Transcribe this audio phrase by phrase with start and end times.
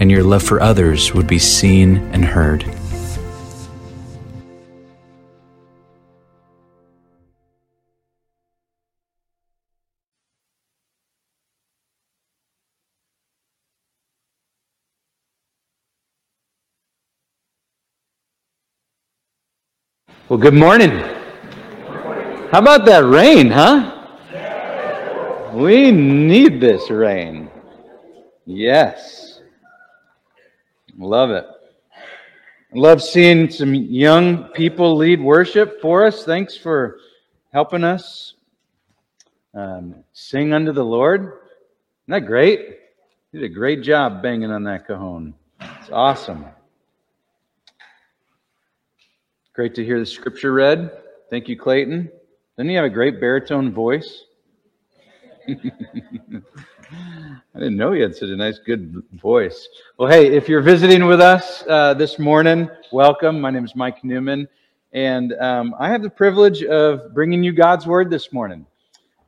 [0.00, 2.64] and your love for others would be seen and heard.
[20.30, 20.90] Well, good morning.
[22.50, 23.96] How about that rain, huh?
[25.52, 27.50] We need this rain.
[28.46, 29.29] Yes.
[31.00, 31.46] Love it.
[32.74, 36.24] Love seeing some young people lead worship for us.
[36.24, 36.98] Thanks for
[37.54, 38.34] helping us
[39.54, 41.22] um, sing unto the Lord.
[41.22, 41.40] Isn't
[42.08, 42.78] that great?
[43.32, 45.32] You did a great job banging on that cajon.
[45.60, 46.44] It's awesome.
[49.54, 50.90] Great to hear the scripture read.
[51.30, 52.10] Thank you, Clayton.
[52.58, 54.24] Doesn't he have a great baritone voice?
[56.92, 59.68] I didn't know he had such a nice, good voice.
[59.96, 63.40] Well, hey, if you're visiting with us uh, this morning, welcome.
[63.40, 64.48] My name is Mike Newman,
[64.92, 68.66] and um, I have the privilege of bringing you God's Word this morning.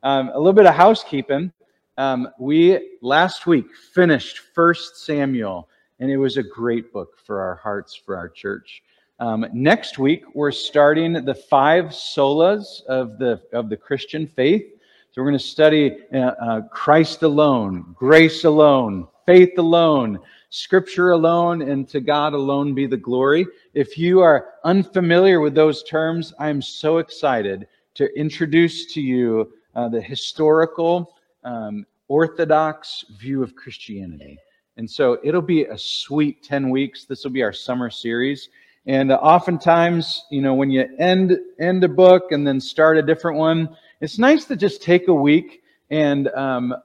[0.01, 1.53] Um, a little bit of housekeeping.
[1.97, 7.55] Um, we last week finished First Samuel, and it was a great book for our
[7.55, 8.83] hearts, for our church.
[9.19, 14.65] Um, next week, we're starting the five solas of the of the Christian faith.
[15.13, 20.17] So we're going to study uh, uh, Christ alone, grace alone, faith alone,
[20.49, 23.45] scripture alone, and to God alone be the glory.
[23.75, 29.53] If you are unfamiliar with those terms, I am so excited to introduce to you
[29.75, 34.39] uh, the historical, um, orthodox view of Christianity.
[34.77, 37.05] And so it'll be a sweet 10 weeks.
[37.05, 38.49] This will be our summer series.
[38.87, 43.03] And uh, oftentimes, you know, when you end end a book and then start a
[43.03, 46.75] different one, it's nice to just take a week and um,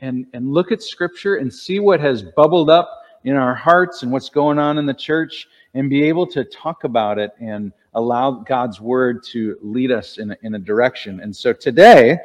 [0.00, 4.12] and and look at Scripture and see what has bubbled up in our hearts and
[4.12, 8.30] what's going on in the church, and be able to talk about it and allow
[8.30, 11.18] God's Word to lead us in a, in a direction.
[11.20, 12.18] And so today,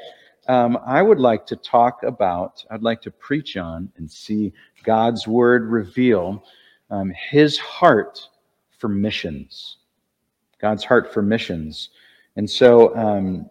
[0.47, 5.27] um, I would like to talk about, I'd like to preach on and see God's
[5.27, 6.44] Word reveal
[6.91, 8.29] um, His heart
[8.77, 9.77] for missions.
[10.62, 11.89] God's heart for missions.
[12.35, 13.50] And so um,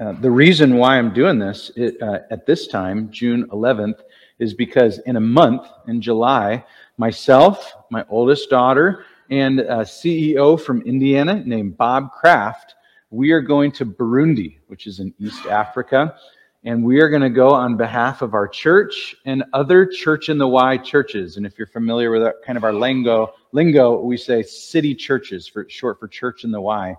[0.00, 4.00] uh, the reason why I'm doing this it, uh, at this time, June 11th,
[4.38, 6.64] is because in a month, in July,
[6.96, 12.76] myself, my oldest daughter, and a CEO from Indiana named Bob Kraft,
[13.10, 16.16] we are going to Burundi, which is in East Africa.
[16.64, 20.36] And we are going to go on behalf of our church and other Church in
[20.36, 21.36] the Y churches.
[21.36, 25.48] And if you're familiar with our, kind of our lingo, lingo, we say city churches
[25.48, 26.94] for short for Church in the Y.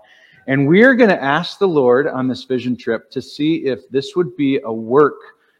[0.46, 4.16] And we're going to ask the Lord on this vision trip to see if this
[4.16, 5.18] would be a work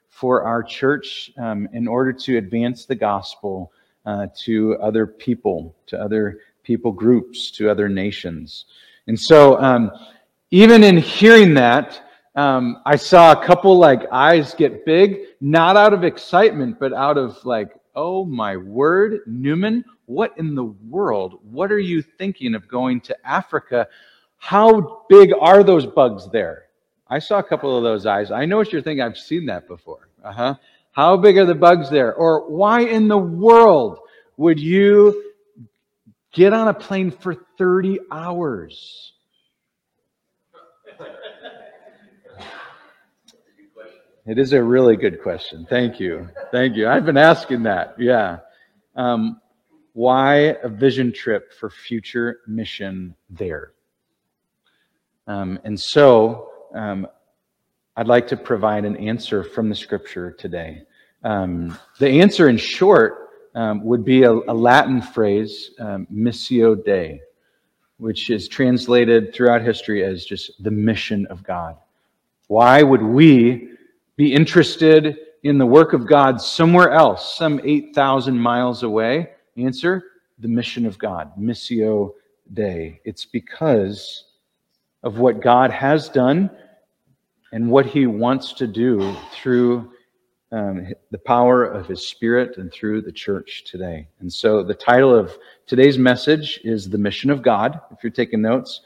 [0.08, 3.72] for our church um, in order to advance the gospel
[4.06, 8.66] uh, to other people, to other people groups, to other nations.
[9.06, 9.90] And so, um,
[10.50, 12.02] even in hearing that,
[12.34, 17.18] um, I saw a couple like eyes get big, not out of excitement, but out
[17.18, 21.40] of like, oh my word, Newman, what in the world?
[21.42, 23.88] What are you thinking of going to Africa?
[24.42, 26.64] How big are those bugs there?
[27.06, 28.32] I saw a couple of those eyes.
[28.32, 29.00] I know what you're thinking.
[29.00, 30.08] I've seen that before.
[30.22, 30.54] Uh huh.
[30.90, 32.12] How big are the bugs there?
[32.12, 34.00] Or why in the world
[34.36, 35.32] would you
[36.32, 39.12] get on a plane for 30 hours?
[44.26, 45.66] It is a really good question.
[45.70, 46.28] Thank you.
[46.50, 46.88] Thank you.
[46.88, 47.94] I've been asking that.
[47.96, 48.40] Yeah.
[48.96, 49.40] Um,
[49.92, 53.72] why a vision trip for future mission there?
[55.26, 57.06] Um, and so um,
[57.96, 60.82] I'd like to provide an answer from the scripture today.
[61.24, 67.20] Um, the answer, in short, um, would be a, a Latin phrase, um, missio Dei,
[67.98, 71.76] which is translated throughout history as just the mission of God.
[72.48, 73.70] Why would we
[74.16, 79.30] be interested in the work of God somewhere else, some 8,000 miles away?
[79.56, 80.02] Answer
[80.38, 82.14] the mission of God, missio
[82.52, 83.00] Dei.
[83.04, 84.24] It's because
[85.02, 86.50] of what God has done
[87.52, 89.92] and what he wants to do through
[90.52, 94.06] um, the power of his spirit and through the church today.
[94.20, 98.42] And so the title of today's message is The Mission of God, if you're taking
[98.42, 98.82] notes.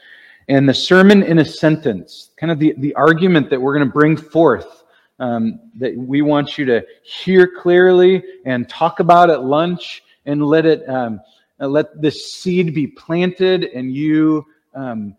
[0.49, 3.93] And the sermon in a sentence, kind of the, the argument that we're going to
[3.93, 4.85] bring forth
[5.19, 10.67] um, that we want you to hear clearly and talk about at lunch and let
[10.67, 11.21] it um,
[11.59, 15.17] let this seed be planted and you um,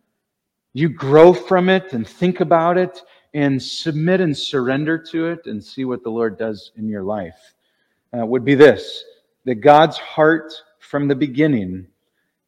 [0.80, 3.02] you grow from it and think about it
[3.34, 7.56] and submit and surrender to it and see what the Lord does in your life
[8.16, 9.04] uh, would be this
[9.46, 11.88] that God's heart from the beginning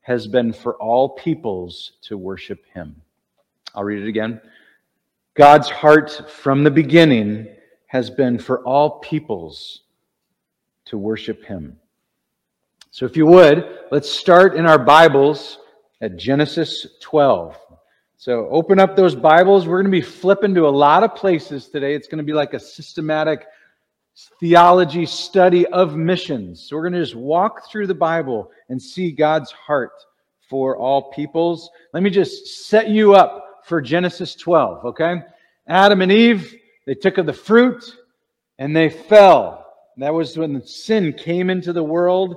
[0.02, 3.02] has been for all peoples to worship Him.
[3.74, 4.42] I'll read it again.
[5.34, 7.48] God's heart from the beginning
[7.88, 9.82] has been for all peoples
[10.86, 11.78] to worship Him.
[12.92, 15.58] So, if you would, let's start in our Bibles
[16.02, 17.58] at Genesis 12.
[18.22, 19.66] So open up those Bibles.
[19.66, 21.96] We're going to be flipping to a lot of places today.
[21.96, 23.46] It's going to be like a systematic
[24.42, 26.62] theology study of missions.
[26.62, 29.94] So we're going to just walk through the Bible and see God's heart
[30.50, 31.70] for all peoples.
[31.94, 35.22] Let me just set you up for Genesis 12, okay?
[35.70, 36.54] Adam and Eve,
[36.86, 37.82] they took of the fruit
[38.58, 39.66] and they fell.
[39.96, 42.36] That was when sin came into the world.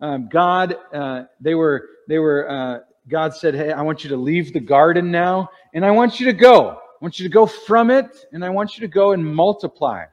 [0.00, 4.16] Um, God, uh, they were they were uh, God said, Hey, I want you to
[4.16, 6.70] leave the garden now, and I want you to go.
[6.70, 10.04] I want you to go from it, and I want you to go and multiply.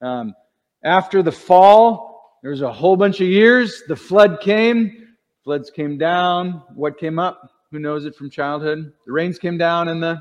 [0.00, 0.34] Um,
[0.84, 3.82] after the fall, there was a whole bunch of years.
[3.88, 5.08] The flood came.
[5.44, 6.62] Floods came down.
[6.74, 7.50] What came up?
[7.70, 8.92] Who knows it from childhood?
[9.06, 10.20] The rains came down and the,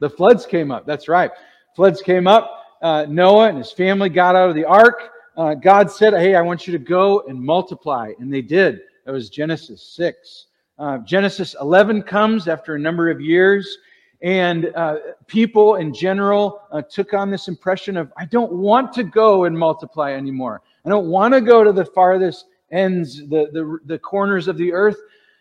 [0.00, 0.86] the floods came up.
[0.86, 1.30] That's right.
[1.76, 2.62] Floods came up.
[2.80, 5.10] Uh, Noah and his family got out of the ark.
[5.36, 8.12] Uh, God said, Hey, I want you to go and multiply.
[8.18, 8.80] And they did.
[9.04, 10.46] That was Genesis 6.
[10.78, 13.78] Uh, Genesis 11 comes after a number of years,
[14.22, 19.04] and uh, people in general uh, took on this impression of, I don't want to
[19.04, 20.62] go and multiply anymore.
[20.84, 24.72] I don't want to go to the farthest ends, the, the, the corners of the
[24.72, 24.96] earth.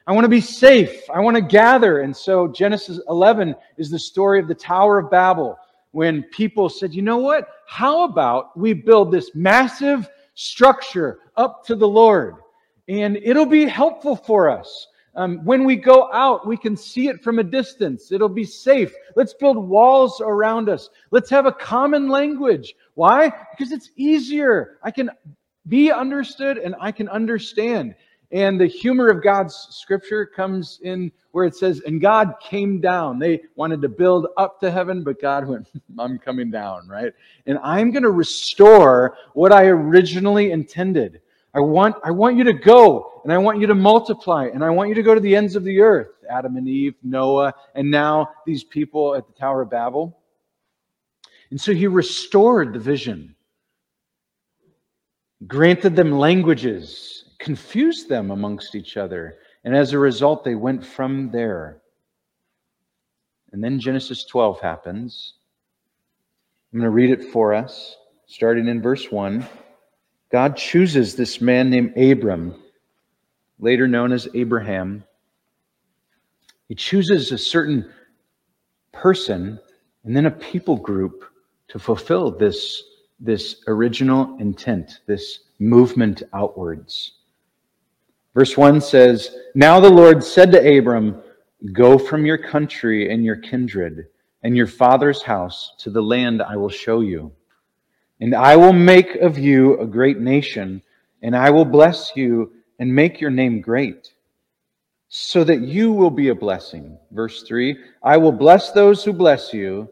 [0.06, 1.10] I want to be safe.
[1.10, 2.02] I want to gather.
[2.02, 5.58] And so Genesis 11 is the story of the Tower of Babel
[5.92, 7.48] when people said, you know what?
[7.68, 12.36] How about we build this massive structure up to the Lord?
[12.88, 14.88] And it'll be helpful for us.
[15.16, 18.12] Um, when we go out, we can see it from a distance.
[18.12, 18.92] It'll be safe.
[19.16, 20.90] Let's build walls around us.
[21.12, 22.76] Let's have a common language.
[22.96, 23.32] Why?
[23.52, 24.80] Because it's easier.
[24.82, 25.12] I can
[25.68, 27.96] be understood and I can understand.
[28.32, 33.20] And the humor of God's scripture comes in where it says, and God came down.
[33.20, 35.68] They wanted to build up to heaven, but God went,
[36.00, 37.14] I'm coming down, right?
[37.46, 41.22] And I'm going to restore what I originally intended.
[41.54, 44.72] I want, I want you to go and I want you to multiply and I
[44.72, 46.10] want you to go to the ends of the earth.
[46.30, 50.18] Adam and Eve, Noah, and now these people at the Tower of Babel.
[51.52, 53.36] And so he restored the vision,
[55.46, 59.38] granted them languages, confused them amongst each other.
[59.64, 61.82] And as a result, they went from there.
[63.52, 65.36] And then Genesis 12 happens.
[66.74, 67.96] I'm going to read it for us,
[68.26, 69.48] starting in verse 1.
[70.34, 72.56] God chooses this man named Abram,
[73.60, 75.04] later known as Abraham.
[76.68, 77.88] He chooses a certain
[78.92, 79.60] person
[80.04, 81.24] and then a people group
[81.68, 82.82] to fulfill this,
[83.20, 87.20] this original intent, this movement outwards.
[88.34, 91.22] Verse 1 says, Now the Lord said to Abram,
[91.74, 94.08] Go from your country and your kindred
[94.42, 97.32] and your father's house to the land I will show you.
[98.22, 100.82] And I will make of you a great nation,
[101.22, 104.14] and I will bless you and make your name great,
[105.10, 106.98] so that you will be a blessing.
[107.12, 109.90] Verse 3 I will bless those who bless you,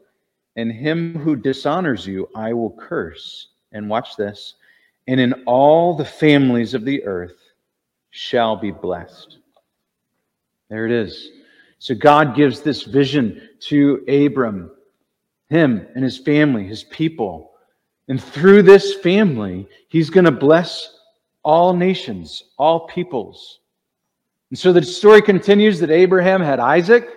[0.56, 3.48] and him who dishonors you I will curse.
[3.72, 4.56] And watch this.
[5.08, 7.38] And in all the families of the earth
[8.10, 9.38] shall be blessed.
[10.70, 11.30] There it is.
[11.80, 14.72] So God gives this vision to Abram,
[15.50, 17.51] him and his family, his people.
[18.12, 20.98] And through this family, he's going to bless
[21.44, 23.62] all nations, all peoples.
[24.50, 27.08] And so the story continues that Abraham had Isaac,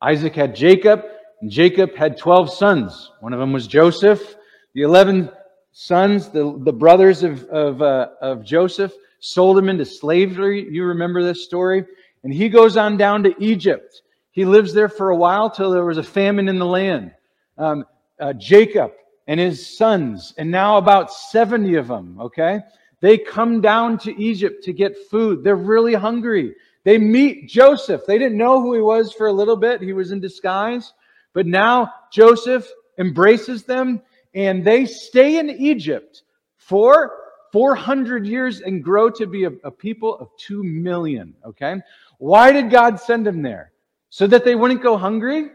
[0.00, 1.04] Isaac had Jacob,
[1.42, 3.10] and Jacob had 12 sons.
[3.20, 4.36] One of them was Joseph.
[4.72, 5.28] The 11
[5.72, 10.66] sons, the, the brothers of, of, uh, of Joseph, sold him into slavery.
[10.70, 11.84] You remember this story?
[12.24, 14.00] And he goes on down to Egypt.
[14.30, 17.10] He lives there for a while till there was a famine in the land.
[17.58, 17.84] Um,
[18.18, 18.92] uh, Jacob
[19.26, 22.60] and his sons, and now about 70 of them, okay?
[23.00, 25.42] They come down to Egypt to get food.
[25.42, 26.54] They're really hungry.
[26.84, 28.02] They meet Joseph.
[28.06, 30.92] They didn't know who he was for a little bit, he was in disguise.
[31.32, 32.66] But now Joseph
[32.98, 34.00] embraces them
[34.34, 36.22] and they stay in Egypt
[36.56, 37.12] for
[37.52, 41.34] 400 years and grow to be a, a people of 2 million.
[41.44, 41.76] Okay?
[42.18, 43.72] Why did God send them there?
[44.10, 45.48] So that they wouldn't go hungry?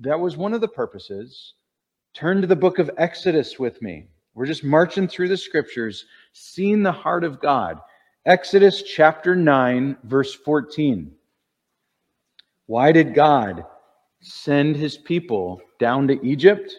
[0.00, 1.54] That was one of the purposes.
[2.14, 4.08] Turn to the book of Exodus with me.
[4.34, 7.78] We're just marching through the scriptures, seeing the heart of God.
[8.26, 11.12] Exodus chapter 9, verse 14.
[12.66, 13.64] Why did God
[14.20, 16.72] send his people down to Egypt?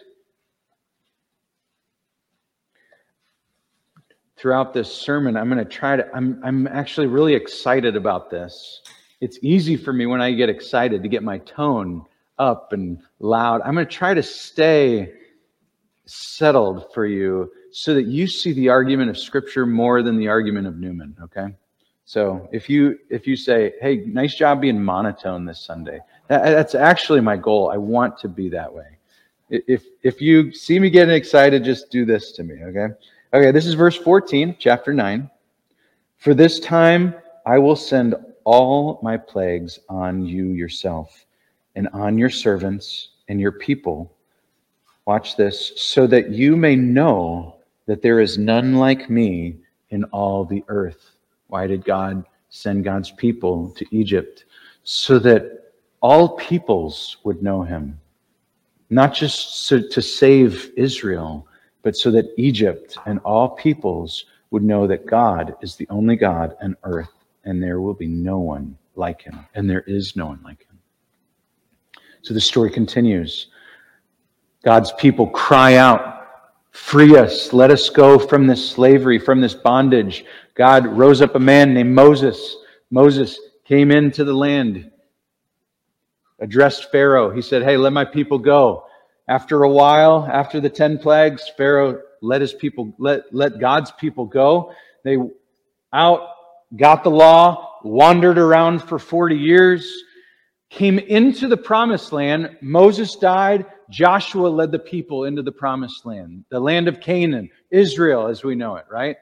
[4.36, 8.82] Throughout this sermon, I'm going to try to, I'm, I'm actually really excited about this.
[9.20, 12.04] It's easy for me when I get excited to get my tone
[12.38, 13.60] up and loud.
[13.64, 15.12] I'm going to try to stay
[16.06, 20.66] settled for you so that you see the argument of scripture more than the argument
[20.66, 21.54] of Newman, okay?
[22.04, 26.74] So if you if you say, "Hey, nice job being monotone this Sunday," that, that's
[26.74, 27.70] actually my goal.
[27.70, 28.98] I want to be that way.
[29.48, 32.94] If if you see me getting excited, just do this to me, okay?
[33.34, 35.30] Okay, this is verse 14, chapter 9.
[36.18, 37.14] For this time
[37.46, 41.24] I will send all my plagues on you yourself
[41.76, 44.12] and on your servants and your people.
[45.04, 47.56] Watch this, so that you may know
[47.86, 49.56] that there is none like me
[49.90, 51.10] in all the earth.
[51.48, 54.44] Why did God send God's people to Egypt?
[54.84, 57.98] So that all peoples would know him.
[58.90, 61.46] Not just so to save Israel,
[61.82, 66.56] but so that Egypt and all peoples would know that God is the only God
[66.62, 67.12] on earth,
[67.44, 70.78] and there will be no one like him, and there is no one like him.
[72.22, 73.48] So the story continues.
[74.62, 76.20] God's people cry out,
[76.70, 80.24] Free us, let us go from this slavery, from this bondage.
[80.54, 82.56] God rose up a man named Moses.
[82.90, 84.90] Moses came into the land,
[86.38, 87.30] addressed Pharaoh.
[87.30, 88.86] He said, Hey, let my people go.
[89.28, 94.24] After a while, after the 10 plagues, Pharaoh let his people, let, let God's people
[94.24, 94.72] go.
[95.04, 95.18] They
[95.92, 96.26] out,
[96.74, 100.04] got the law, wandered around for 40 years
[100.72, 102.56] came into the promised land.
[102.62, 103.66] Moses died.
[103.90, 108.54] Joshua led the people into the promised land, the land of Canaan, Israel as we
[108.54, 109.16] know it, right?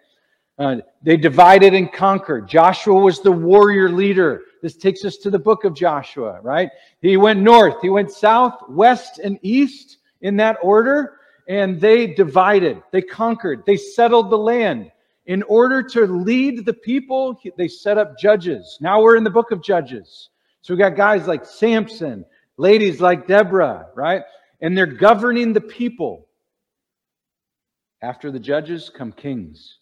[0.59, 2.47] Uh, they divided and conquered.
[2.49, 4.43] Joshua was the warrior leader.
[4.63, 6.71] This takes us to the book of Joshua, right?
[7.01, 11.17] He went north, he went south, west, and east in that order,
[11.49, 14.93] and they divided, they conquered, they settled the land.
[15.27, 18.79] In order to lead the people, they set up judges.
[18.81, 20.30] Now we're in the book of Judges.
[20.63, 22.25] So we got guys like Samson,
[22.57, 24.23] ladies like Deborah, right?
[24.61, 26.27] And they're governing the people.
[28.03, 29.77] After the judges come kings.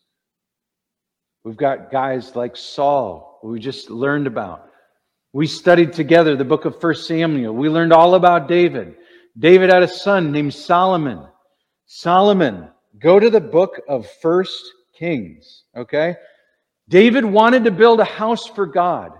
[1.44, 4.68] We've got guys like Saul, who we just learned about.
[5.32, 7.54] We studied together the book of First Samuel.
[7.54, 8.96] We learned all about David.
[9.38, 11.26] David had a son named Solomon.
[11.86, 12.68] Solomon,
[12.98, 14.62] go to the book of First
[14.98, 16.16] Kings, okay?
[16.88, 19.12] David wanted to build a house for God.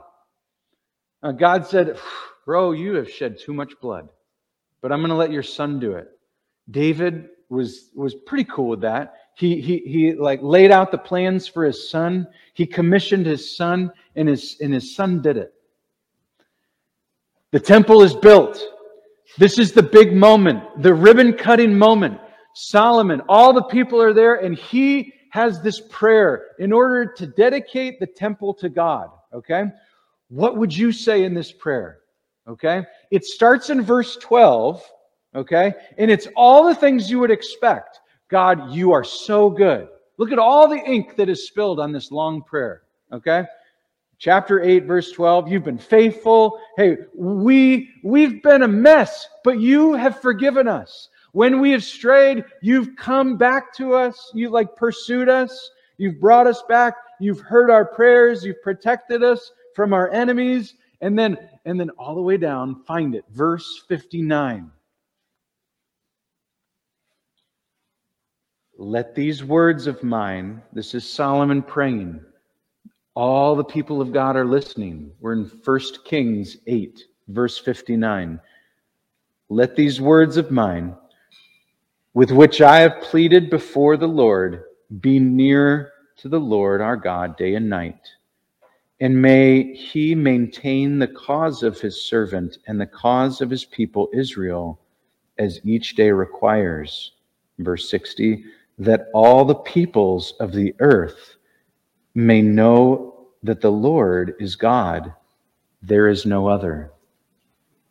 [1.23, 1.99] Uh, God said,
[2.45, 4.09] Bro, you have shed too much blood,
[4.81, 6.09] but I'm going to let your son do it.
[6.71, 9.15] David was, was pretty cool with that.
[9.35, 12.27] He, he, he like laid out the plans for his son.
[12.55, 15.53] He commissioned his son, and his, and his son did it.
[17.53, 18.63] The temple is built.
[19.39, 22.19] This is the big moment, the ribbon cutting moment.
[22.55, 28.01] Solomon, all the people are there, and he has this prayer in order to dedicate
[28.01, 29.11] the temple to God.
[29.33, 29.65] Okay?
[30.29, 32.01] What would you say in this prayer?
[32.47, 32.85] Okay?
[33.11, 34.83] It starts in verse 12,
[35.35, 35.75] okay?
[35.97, 38.01] And it's all the things you would expect.
[38.29, 39.89] God, you are so good.
[40.19, 42.83] Look at all the ink that is spilled on this long prayer,
[43.13, 43.45] okay?
[44.19, 46.59] Chapter 8 verse 12, you've been faithful.
[46.77, 51.09] Hey, we we've been a mess, but you have forgiven us.
[51.33, 54.33] When we have strayed, you've come back to us.
[54.35, 55.71] You like pursued us.
[55.99, 56.95] You've brought us back.
[57.21, 58.45] You've heard our prayers.
[58.45, 63.15] You've protected us from our enemies, and then and then all the way down, find
[63.15, 64.73] it, verse 59.
[68.77, 72.21] Let these words of mine, this is Solomon praying.
[73.15, 75.13] All the people of God are listening.
[75.21, 78.41] We're in 1 Kings 8, verse 59.
[79.49, 80.97] Let these words of mine,
[82.15, 84.65] with which I have pleaded before the Lord,
[84.99, 88.01] be near to the Lord our God day and night
[89.01, 94.09] and may he maintain the cause of his servant and the cause of his people
[94.13, 94.81] Israel
[95.39, 97.13] as each day requires.
[97.59, 98.45] Verse 60
[98.79, 101.37] that all the peoples of the earth
[102.15, 105.13] may know that the Lord is God,
[105.83, 106.93] there is no other.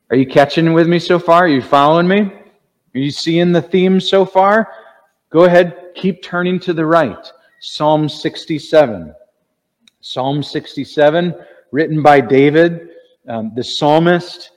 [0.10, 1.44] Are you catching with me so far?
[1.44, 2.20] Are you following me?
[2.20, 4.72] Are you seeing the theme so far?
[5.30, 7.28] Go ahead, keep turning to the right.
[7.60, 9.14] Psalm 67.
[10.10, 11.36] Psalm 67,
[11.72, 12.92] written by David,
[13.28, 14.52] um, the psalmist,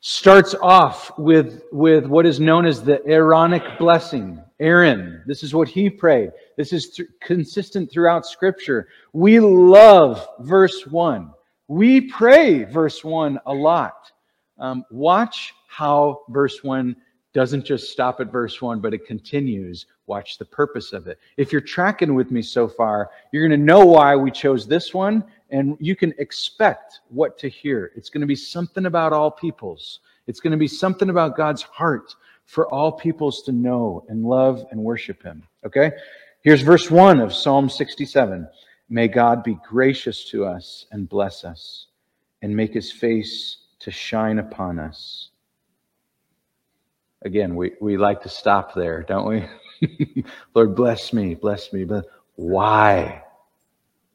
[0.00, 4.42] starts off with, with what is known as the Aaronic blessing.
[4.58, 6.32] Aaron, this is what he prayed.
[6.56, 8.88] This is th- consistent throughout Scripture.
[9.12, 11.30] We love verse 1.
[11.68, 14.10] We pray verse 1 a lot.
[14.58, 16.96] Um, watch how verse 1
[17.36, 19.84] doesn't just stop at verse 1, but it continues.
[20.06, 21.18] Watch the purpose of it.
[21.36, 24.94] If you're tracking with me so far, you're going to know why we chose this
[24.94, 27.92] one, and you can expect what to hear.
[27.94, 31.60] It's going to be something about all peoples, it's going to be something about God's
[31.60, 32.14] heart
[32.46, 35.42] for all peoples to know and love and worship Him.
[35.66, 35.92] Okay?
[36.40, 38.48] Here's verse 1 of Psalm 67
[38.88, 41.88] May God be gracious to us and bless us,
[42.40, 45.32] and make His face to shine upon us
[47.26, 50.24] again, we, we like to stop there, don't we?
[50.54, 51.84] Lord, bless me, bless me.
[51.84, 52.06] But
[52.36, 53.22] why?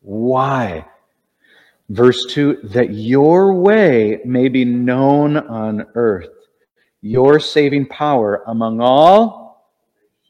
[0.01, 0.85] Why?
[1.89, 6.29] Verse 2 that your way may be known on earth,
[7.01, 9.67] your saving power among all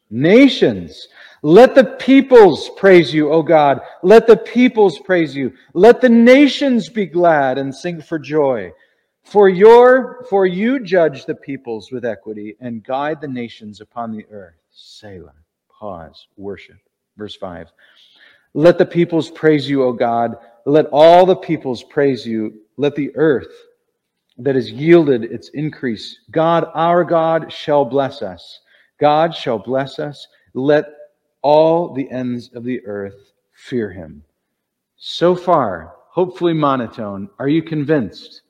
[0.09, 1.07] nations.
[1.43, 3.81] Let the peoples praise you, O God.
[4.01, 5.53] Let the peoples praise you.
[5.73, 8.71] Let the nations be glad and sing for joy.
[9.23, 14.25] For your for you judge the peoples with equity and guide the nations upon the
[14.31, 14.55] earth.
[14.71, 15.33] Selah.
[15.69, 16.27] Pause.
[16.37, 16.77] Worship.
[17.17, 17.71] Verse 5.
[18.53, 20.35] Let the peoples praise you, O God.
[20.65, 22.61] Let all the peoples praise you.
[22.77, 23.53] Let the earth
[24.37, 26.19] that has yielded its increase.
[26.31, 28.61] God, our God, shall bless us.
[28.99, 30.27] God shall bless us.
[30.53, 30.85] Let
[31.41, 34.23] all the ends of the earth fear him.
[34.97, 38.41] So far, hopefully monotone, are you convinced?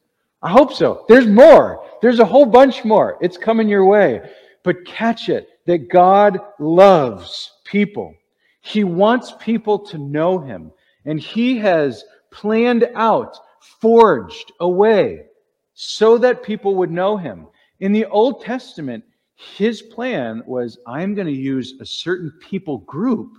[0.41, 1.05] I hope so.
[1.07, 1.86] There's more.
[2.01, 3.17] There's a whole bunch more.
[3.21, 4.21] It's coming your way.
[4.63, 8.15] But catch it that God loves people.
[8.62, 10.71] He wants people to know Him.
[11.05, 13.38] And He has planned out,
[13.79, 15.25] forged a way
[15.74, 17.48] so that people would know Him.
[17.79, 19.03] In the Old Testament,
[19.35, 23.37] His plan was I'm going to use a certain people group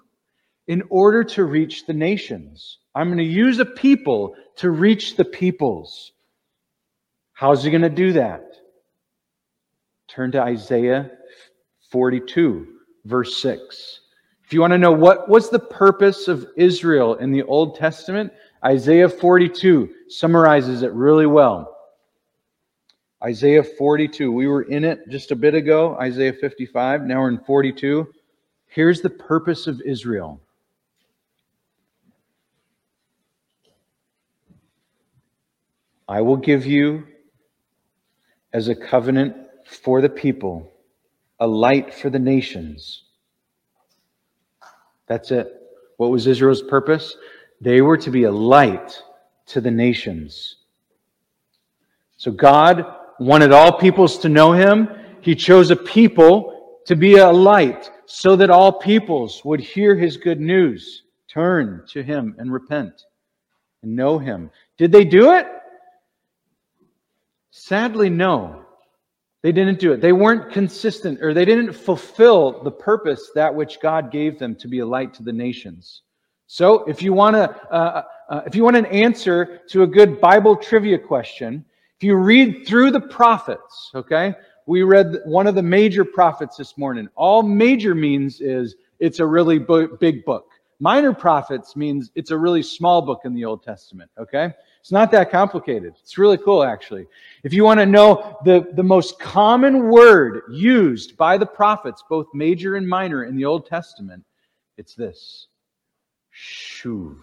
[0.68, 2.79] in order to reach the nations.
[2.94, 6.12] I'm going to use a people to reach the peoples.
[7.42, 8.52] How's he going to do that?
[10.07, 11.11] Turn to Isaiah
[11.90, 12.68] 42,
[13.05, 14.00] verse 6.
[14.44, 18.33] If you want to know what was the purpose of Israel in the Old Testament,
[18.64, 21.76] Isaiah 42 summarizes it really well.
[23.24, 24.31] Isaiah 42.
[24.31, 27.02] We were in it just a bit ago, Isaiah 55.
[27.02, 28.07] Now we're in 42.
[28.68, 30.40] Here's the purpose of Israel.
[36.07, 37.09] I will give you
[38.52, 39.34] as a covenant
[39.64, 40.72] for the people,
[41.40, 43.04] a light for the nations.
[45.06, 45.48] That's it.
[45.96, 47.16] What was Israel's purpose?
[47.60, 49.00] They were to be a light
[49.46, 50.56] to the nations.
[52.16, 52.84] So God
[53.18, 54.88] wanted all peoples to know him.
[55.20, 60.16] He chose a people to be a light so that all peoples would hear his
[60.16, 63.04] good news, turn to him and repent
[63.82, 64.50] and know him.
[64.76, 65.46] Did they do it?
[67.54, 68.64] Sadly, no.
[69.42, 70.00] They didn't do it.
[70.00, 74.68] They weren't consistent or they didn't fulfill the purpose that which God gave them to
[74.68, 76.02] be a light to the nations.
[76.46, 80.20] So, if you want to, uh, uh, if you want an answer to a good
[80.20, 81.64] Bible trivia question,
[81.98, 84.34] if you read through the prophets, okay,
[84.66, 87.08] we read one of the major prophets this morning.
[87.16, 90.46] All major means is it's a really big book.
[90.80, 94.52] Minor prophets means it's a really small book in the Old Testament, okay?
[94.83, 95.95] It's not that complicated.
[96.03, 97.07] It's really cool, actually.
[97.45, 102.27] If you want to know the, the most common word used by the prophets, both
[102.35, 104.25] major and minor in the Old Testament,
[104.77, 105.47] it's this
[106.37, 107.16] shuv.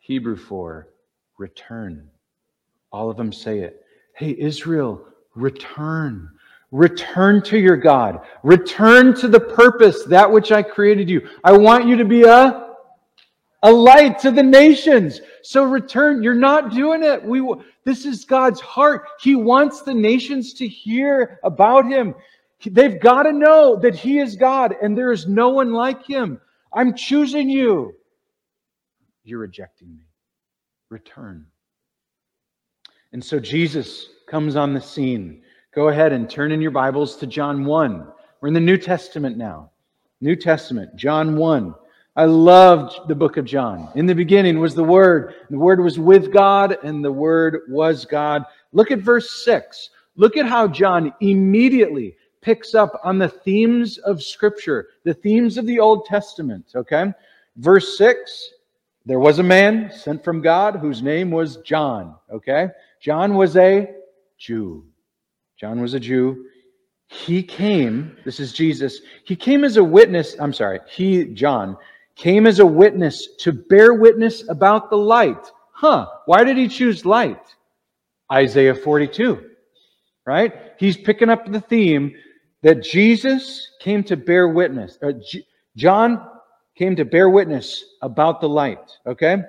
[0.00, 0.88] Hebrew for
[1.36, 2.08] return.
[2.90, 3.84] All of them say it.
[4.16, 6.30] Hey, Israel, return.
[6.70, 8.20] Return to your God.
[8.42, 11.28] Return to the purpose, that which I created you.
[11.44, 12.63] I want you to be a
[13.64, 15.20] a light to the nations.
[15.42, 16.22] So return.
[16.22, 17.24] You're not doing it.
[17.24, 17.42] We,
[17.84, 19.06] this is God's heart.
[19.20, 22.14] He wants the nations to hear about him.
[22.64, 26.40] They've got to know that he is God and there is no one like him.
[26.72, 27.94] I'm choosing you.
[29.24, 30.04] You're rejecting me.
[30.90, 31.46] Return.
[33.12, 35.42] And so Jesus comes on the scene.
[35.74, 38.06] Go ahead and turn in your Bibles to John 1.
[38.40, 39.70] We're in the New Testament now.
[40.20, 41.74] New Testament, John 1.
[42.16, 43.90] I loved the book of John.
[43.94, 45.34] In the beginning was the Word.
[45.50, 48.44] The Word was with God, and the Word was God.
[48.72, 49.90] Look at verse 6.
[50.16, 55.66] Look at how John immediately picks up on the themes of Scripture, the themes of
[55.66, 57.12] the Old Testament, okay?
[57.56, 58.50] Verse 6
[59.06, 62.68] there was a man sent from God whose name was John, okay?
[63.00, 63.86] John was a
[64.38, 64.86] Jew.
[65.58, 66.46] John was a Jew.
[67.08, 71.76] He came, this is Jesus, he came as a witness, I'm sorry, he, John,
[72.16, 75.50] came as a witness to bear witness about the light.
[75.72, 77.54] Huh, why did he choose light?
[78.32, 79.50] Isaiah 42,
[80.26, 80.52] right?
[80.78, 82.14] He's picking up the theme
[82.62, 84.98] that Jesus came to bear witness.
[85.76, 86.26] John
[86.76, 89.42] came to bear witness about the light, okay?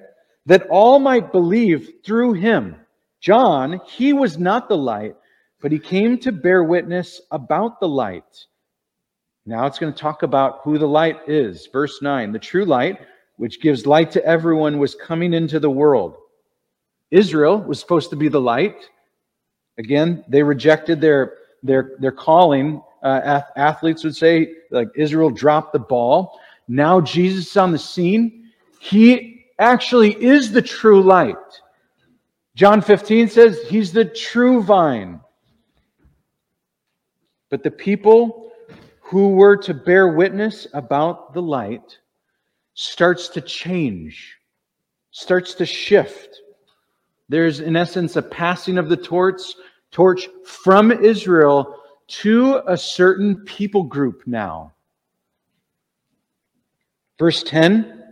[0.45, 2.75] That all might believe through him.
[3.21, 5.15] John, he was not the light,
[5.61, 8.45] but he came to bear witness about the light.
[9.45, 11.67] Now it's going to talk about who the light is.
[11.71, 12.99] Verse 9 The true light,
[13.37, 16.17] which gives light to everyone, was coming into the world.
[17.11, 18.89] Israel was supposed to be the light.
[19.77, 22.81] Again, they rejected their, their, their calling.
[23.03, 26.39] Uh, athletes would say, like Israel dropped the ball.
[26.67, 28.49] Now Jesus is on the scene.
[28.79, 31.35] He actually is the true light.
[32.55, 35.19] John 15 says he's the true vine.
[37.51, 38.44] But the people
[39.05, 41.99] who were to bear witness about the light
[42.73, 44.37] starts to change,
[45.11, 46.41] starts to shift.
[47.29, 49.41] There's, in essence, a passing of the torch,
[49.91, 54.73] torch from Israel to a certain people group now.
[57.19, 58.03] Verse 10,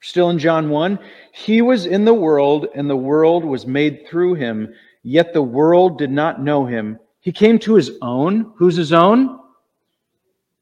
[0.00, 0.98] still in John 1
[1.32, 5.98] He was in the world, and the world was made through him, yet the world
[5.98, 7.00] did not know him.
[7.18, 8.52] He came to his own.
[8.56, 9.40] Who's his own?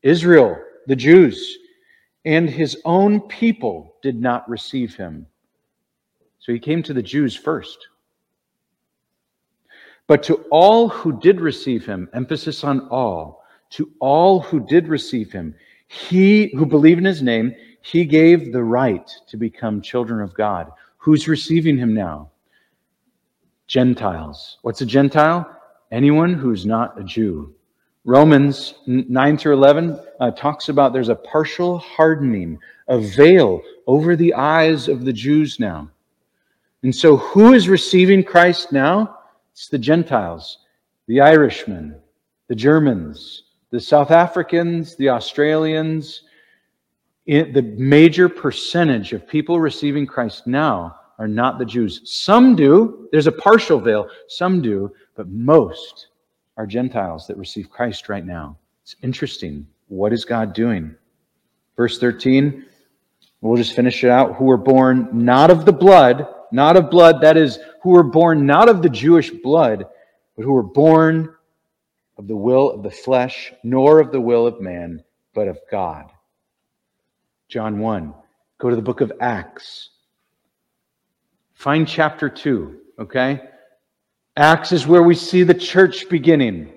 [0.05, 1.59] Israel, the Jews.
[2.25, 5.27] And his own people did not receive him.
[6.38, 7.88] So he came to the Jews first.
[10.07, 15.33] But to all who did receive him, emphasis on all, to all who did receive
[15.33, 15.55] him,
[15.88, 20.71] he who believed in his name, he gave the right to become children of God.
[20.99, 22.31] Who's receiving him now?
[23.67, 24.59] Gentiles.
[24.62, 25.51] What's a Gentile?
[25.90, 27.55] Anyone who's not a Jew.
[28.05, 34.35] Romans 9 through 11 uh, talks about there's a partial hardening, a veil over the
[34.35, 35.88] eyes of the Jews now.
[36.83, 39.21] And so, who is receiving Christ now?
[39.53, 40.59] It's the Gentiles,
[41.07, 41.97] the Irishmen,
[42.49, 46.25] the Germans, the South Africans, the Australians,
[47.25, 52.03] it, the major percentage of people receiving Christ now are not the Jews.
[52.05, 53.09] Some do.
[53.12, 54.09] There's a partial veil.
[54.29, 54.93] Some do.
[55.17, 56.09] But most
[56.57, 58.57] are Gentiles that receive Christ right now.
[58.83, 59.67] It's interesting.
[59.88, 60.95] What is God doing?
[61.77, 62.64] Verse 13,
[63.40, 64.37] we'll just finish it out.
[64.37, 68.47] Who were born not of the blood, not of blood, that is, who were born
[68.47, 69.87] not of the Jewish blood,
[70.37, 71.35] but who were born
[72.17, 75.03] of the will of the flesh, nor of the will of man,
[75.35, 76.11] but of God.
[77.49, 78.14] John 1.
[78.59, 79.90] Go to the book of Acts.
[81.55, 83.43] Find chapter 2, okay?
[84.37, 86.73] Acts is where we see the church beginning.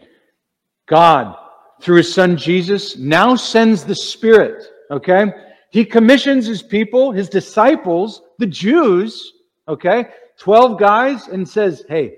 [0.87, 1.35] God,
[1.81, 5.25] through his son Jesus, now sends the Spirit, okay?
[5.71, 9.33] He commissions his people, his disciples, the Jews,
[9.67, 10.05] okay?
[10.37, 12.17] 12 guys, and says, Hey,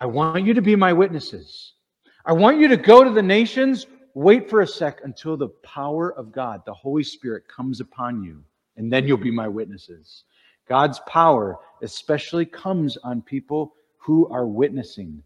[0.00, 1.74] I want you to be my witnesses.
[2.24, 6.12] I want you to go to the nations wait for a sec until the power
[6.12, 8.42] of God, the Holy Spirit, comes upon you,
[8.76, 10.24] and then you'll be my witnesses.
[10.68, 15.22] God's power especially comes on people who are witnessing.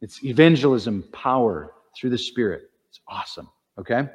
[0.00, 2.70] It's evangelism power through the Spirit.
[2.88, 3.48] It's awesome.
[3.78, 4.08] Okay?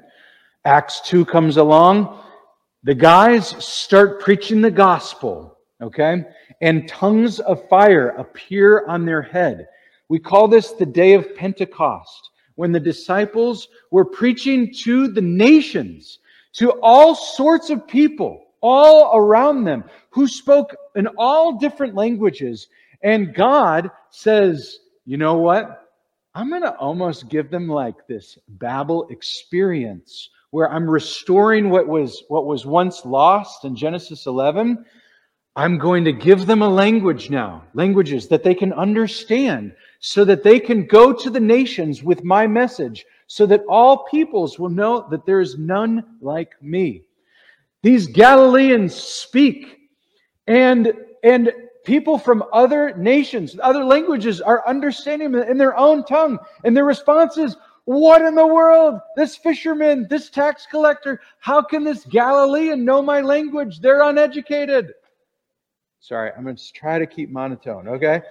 [0.65, 2.19] Acts 2 comes along.
[2.83, 5.57] The guys start preaching the gospel.
[5.81, 6.23] Okay?
[6.61, 9.67] And tongues of fire appear on their head.
[10.09, 16.19] We call this the day of Pentecost when the disciples were preaching to the nations,
[16.53, 22.67] to all sorts of people all around them who spoke in all different languages.
[23.05, 25.91] And God says, you know what?
[26.33, 32.23] I'm going to almost give them like this Babel experience where I'm restoring what was,
[32.29, 34.83] what was once lost in Genesis 11.
[35.55, 40.41] I'm going to give them a language now, languages that they can understand so that
[40.41, 45.07] they can go to the nations with my message, so that all peoples will know
[45.11, 47.03] that there is none like me.
[47.83, 49.77] These Galileans speak,
[50.47, 50.91] and,
[51.23, 51.53] and
[51.85, 56.39] people from other nations, other languages are understanding in their own tongue.
[56.63, 58.99] And their response is, What in the world?
[59.15, 63.79] This fisherman, this tax collector, how can this Galilean know my language?
[63.79, 64.93] They're uneducated.
[65.99, 68.21] Sorry, I'm going to try to keep monotone, okay?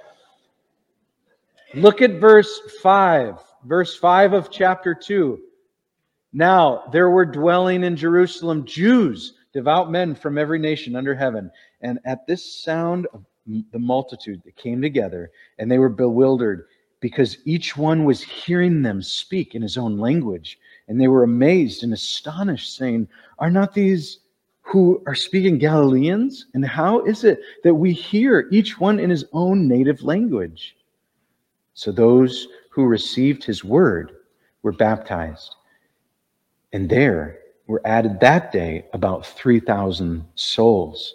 [1.74, 3.40] Look at verse 5.
[3.64, 5.40] verse 5 of chapter 2.
[6.32, 11.50] Now there were dwelling in Jerusalem Jews, devout men from every nation under heaven.
[11.80, 16.66] And at this sound of the multitude that came together, and they were bewildered
[17.00, 20.58] because each one was hearing them speak in his own language.
[20.88, 24.20] And they were amazed and astonished, saying, Are not these
[24.62, 26.46] who are speaking Galileans?
[26.54, 30.76] And how is it that we hear each one in his own native language?
[31.74, 34.12] So those who received his word
[34.62, 35.54] were baptized.
[36.72, 41.14] And there were added that day about 3,000 souls.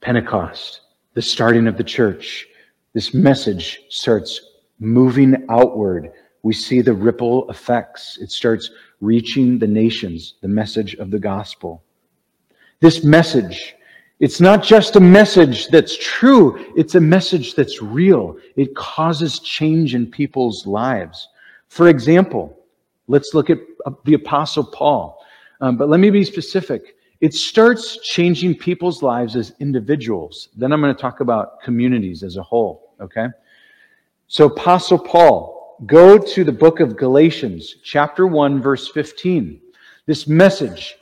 [0.00, 0.80] Pentecost,
[1.14, 2.46] the starting of the church.
[2.94, 4.40] This message starts
[4.78, 6.12] moving outward.
[6.42, 8.18] We see the ripple effects.
[8.20, 8.70] It starts
[9.00, 11.82] reaching the nations, the message of the gospel.
[12.80, 13.74] This message,
[14.20, 18.36] it's not just a message that's true, it's a message that's real.
[18.56, 21.28] It causes change in people's lives.
[21.68, 22.58] For example,
[23.06, 23.58] let's look at
[24.04, 25.24] the Apostle Paul.
[25.60, 26.96] Um, but let me be specific.
[27.22, 30.48] It starts changing people's lives as individuals.
[30.56, 33.28] Then I'm going to talk about communities as a whole, okay?
[34.26, 39.60] So, Apostle Paul, go to the book of Galatians, chapter 1, verse 15.
[40.04, 40.96] This message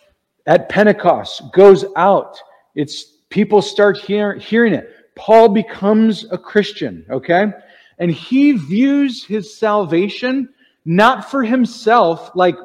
[0.44, 2.38] at Pentecost goes out.
[2.74, 4.90] It's people start hear, hearing it.
[5.16, 7.46] Paul becomes a Christian, okay?
[7.98, 10.50] And he views his salvation
[10.84, 12.56] not for himself, like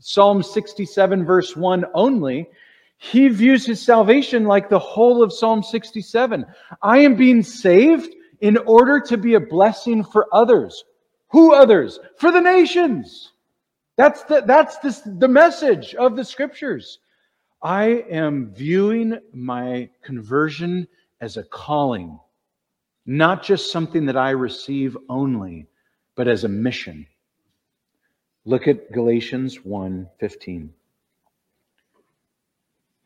[0.00, 2.48] Psalm 67, verse 1 only,
[3.02, 6.44] he views his salvation like the whole of Psalm 67.
[6.82, 10.84] I am being saved in order to be a blessing for others.
[11.28, 11.98] Who others?
[12.18, 13.32] For the nations.
[13.96, 16.98] That's the, that's the, the message of the scriptures.
[17.62, 20.86] I am viewing my conversion
[21.22, 22.20] as a calling,
[23.06, 25.68] not just something that I receive only,
[26.16, 27.06] but as a mission.
[28.44, 30.68] Look at Galatians 1:15.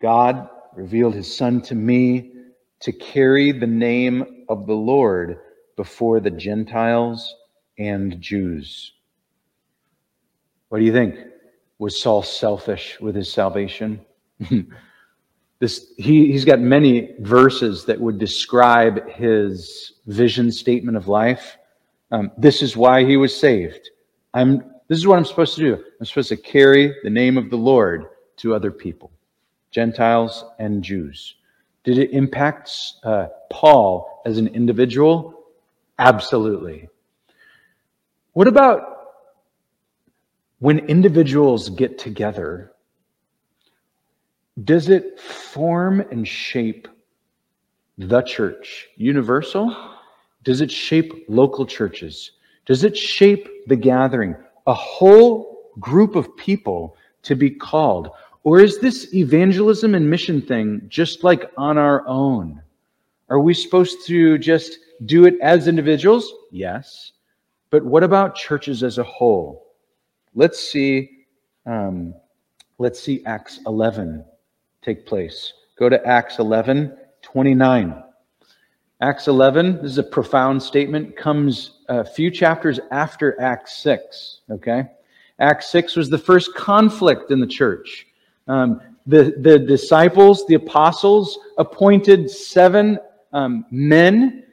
[0.04, 2.30] God revealed his Son to me
[2.80, 5.38] to carry the name of the Lord
[5.78, 7.34] before the Gentiles
[7.78, 8.92] and Jews.
[10.68, 11.14] What do you think?
[11.78, 14.04] Was Saul selfish with his salvation?
[15.58, 21.56] this, he, he's got many verses that would describe his vision statement of life.
[22.10, 23.88] Um, this is why he was saved.
[24.34, 25.82] I'm, this is what I'm supposed to do.
[25.98, 28.04] I'm supposed to carry the name of the Lord
[28.36, 29.10] to other people.
[29.74, 31.34] Gentiles, and Jews.
[31.82, 32.70] Did it impact
[33.02, 35.34] uh, Paul as an individual?
[35.98, 36.88] Absolutely.
[38.34, 38.82] What about
[40.60, 42.72] when individuals get together?
[44.62, 46.86] Does it form and shape
[47.98, 48.86] the church?
[48.96, 49.76] Universal?
[50.44, 52.30] Does it shape local churches?
[52.64, 54.36] Does it shape the gathering?
[54.68, 58.10] A whole group of people to be called.
[58.44, 62.62] Or is this evangelism and mission thing just like on our own?
[63.30, 66.32] Are we supposed to just do it as individuals?
[66.52, 67.12] Yes.
[67.70, 69.66] But what about churches as a whole?
[70.34, 71.10] Let's see.
[71.66, 72.14] Um,
[72.78, 74.24] let's see Acts 11
[74.84, 75.54] take place.
[75.78, 78.02] Go to Acts 11, 29.
[79.00, 84.40] Acts 11, this is a profound statement, comes a few chapters after Acts 6.
[84.50, 84.84] Okay?
[85.38, 88.06] Acts 6 was the first conflict in the church.
[88.46, 92.98] Um, the, the disciples, the apostles, appointed seven
[93.32, 94.44] um, men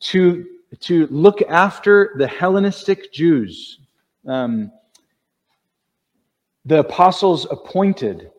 [0.00, 0.46] to,
[0.80, 3.80] to look after the Hellenistic Jews.
[4.26, 4.70] Um,
[6.64, 8.30] the apostles appointed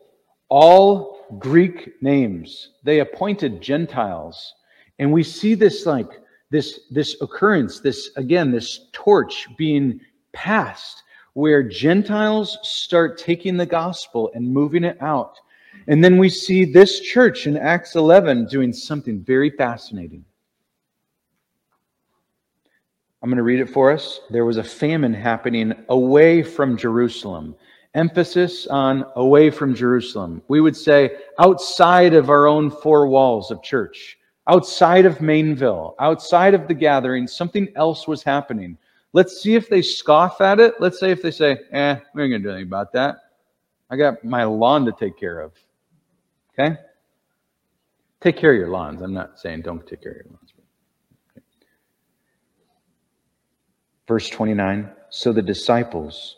[0.48, 2.70] all Greek names.
[2.84, 4.54] They appointed Gentiles.
[4.98, 6.10] And we see this like
[6.50, 10.00] this, this occurrence, this again, this torch being
[10.32, 11.02] passed
[11.34, 15.38] where Gentiles start taking the gospel and moving it out.
[15.86, 20.24] And then we see this church in Acts 11 doing something very fascinating.
[23.22, 24.20] I'm going to read it for us.
[24.30, 27.54] There was a famine happening away from Jerusalem.
[27.94, 30.42] Emphasis on away from Jerusalem.
[30.48, 34.16] We would say outside of our own four walls of church,
[34.46, 38.78] outside of Mainville, outside of the gathering, something else was happening.
[39.12, 40.74] Let's see if they scoff at it.
[40.78, 43.16] Let's say if they say, eh, we ain't going to do anything about that.
[43.90, 45.52] I got my lawn to take care of.
[46.52, 46.76] Okay?
[48.20, 49.02] Take care of your lawns.
[49.02, 50.52] I'm not saying don't take care of your lawns.
[51.32, 51.44] Okay.
[54.06, 56.36] Verse 29 So the disciples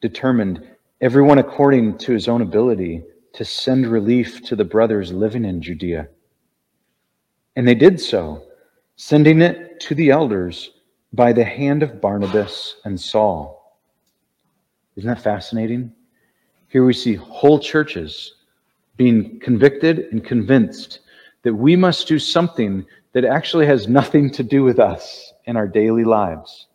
[0.00, 0.66] determined,
[1.00, 6.08] everyone according to his own ability, to send relief to the brothers living in Judea.
[7.56, 8.46] And they did so,
[8.96, 10.70] sending it to the elders
[11.14, 13.78] by the hand of Barnabas and Saul.
[14.96, 15.92] Isn't that fascinating?
[16.68, 18.34] Here we see whole churches
[18.96, 21.00] being convicted and convinced
[21.42, 25.68] that we must do something that actually has nothing to do with us in our
[25.68, 26.66] daily lives.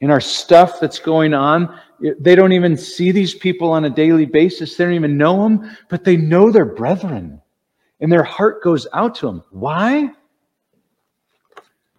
[0.00, 4.26] In our stuff that's going on, they don't even see these people on a daily
[4.26, 4.76] basis.
[4.76, 7.40] They don't even know them, but they know their brethren.
[8.00, 9.44] And their heart goes out to them.
[9.50, 10.10] Why?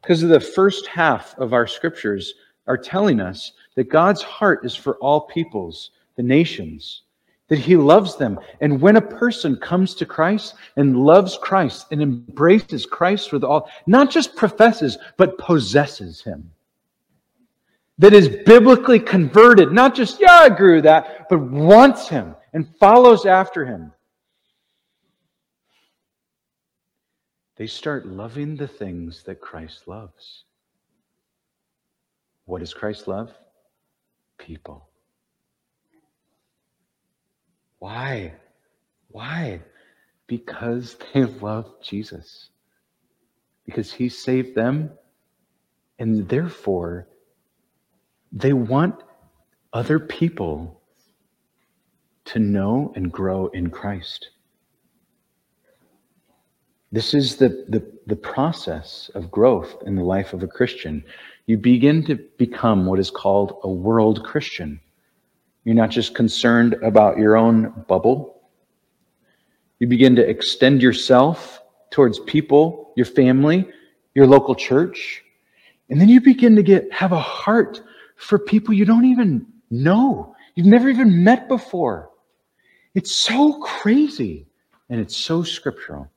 [0.06, 2.36] Because of the first half of our scriptures
[2.68, 7.02] are telling us that God's heart is for all peoples, the nations,
[7.48, 8.40] that he loves them.
[8.62, 13.68] And when a person comes to Christ and loves Christ and embraces Christ with all,
[13.88, 16.52] not just professes, but possesses him,
[17.98, 22.70] that is biblically converted, not just, yeah, I agree with that, but wants him and
[22.78, 23.92] follows after him.
[27.58, 30.44] They start loving the things that Christ loves.
[32.46, 33.32] What does Christ love?
[34.38, 34.90] People.
[37.80, 38.34] Why?
[39.10, 39.62] Why?
[40.28, 42.50] Because they love Jesus.
[43.66, 44.92] Because he saved them,
[45.98, 47.08] and therefore
[48.32, 49.02] they want
[49.72, 50.82] other people
[52.26, 54.30] to know and grow in Christ.
[56.92, 61.04] This is the, the, the, process of growth in the life of a Christian.
[61.48, 64.80] You begin to become what is called a world Christian.
[65.64, 68.40] You're not just concerned about your own bubble.
[69.80, 73.68] You begin to extend yourself towards people, your family,
[74.14, 75.24] your local church.
[75.90, 77.82] And then you begin to get have a heart
[78.16, 82.10] for people you don't even know, you've never even met before.
[82.94, 84.48] It's so crazy
[84.90, 86.10] and it's so scriptural.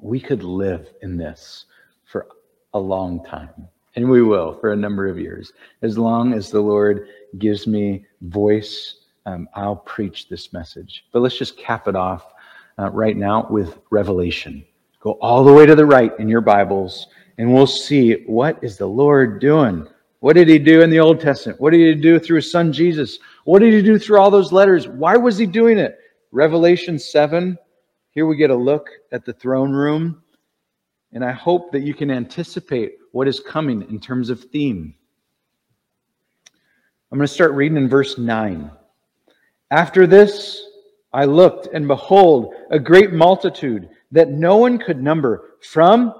[0.00, 1.66] We could live in this
[2.04, 2.28] for
[2.74, 5.52] a long time, and we will for a number of years.
[5.82, 11.06] As long as the Lord gives me voice, um, I'll preach this message.
[11.12, 12.34] But let's just cap it off
[12.78, 14.64] uh, right now with Revelation.
[15.00, 17.06] Go all the way to the right in your Bibles
[17.38, 19.86] and we'll see what is the Lord doing.
[20.20, 21.60] What did he do in the Old Testament?
[21.60, 23.18] What did he do through his son Jesus?
[23.44, 24.88] What did he do through all those letters?
[24.88, 25.98] Why was he doing it?
[26.32, 27.58] Revelation 7.
[28.16, 30.22] Here we get a look at the throne room.
[31.12, 34.94] And I hope that you can anticipate what is coming in terms of theme.
[37.12, 38.70] I'm going to start reading in verse 9.
[39.70, 40.64] After this,
[41.12, 46.14] I looked, and behold, a great multitude that no one could number from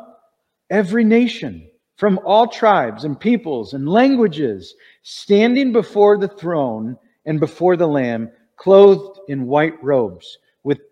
[0.69, 7.79] every nation, from all tribes and peoples and languages, standing before the throne and before
[7.79, 10.37] the Lamb, clothed in white robes,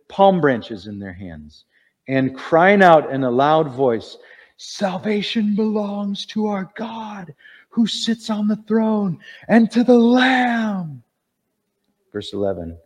[0.08, 1.64] palm branches in their hands,
[2.08, 4.16] and crying out in a loud voice,
[4.56, 7.34] Salvation belongs to our God
[7.70, 11.02] who sits on the throne and to the Lamb.
[12.12, 12.78] Verse 11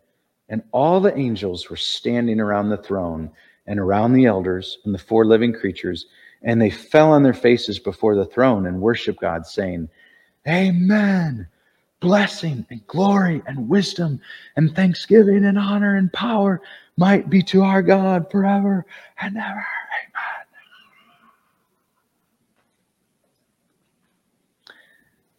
[0.48, 3.31] And all the angels were standing around the throne
[3.66, 6.07] and around the elders and the four living creatures
[6.42, 9.88] and they fell on their faces before the throne and worshiped God, saying,
[10.46, 11.48] Amen.
[12.01, 14.21] Blessing and glory and wisdom
[14.57, 16.61] and thanksgiving and honor and power
[16.97, 18.87] might be to our God forever
[19.21, 19.67] and ever.
[20.05, 20.47] Amen.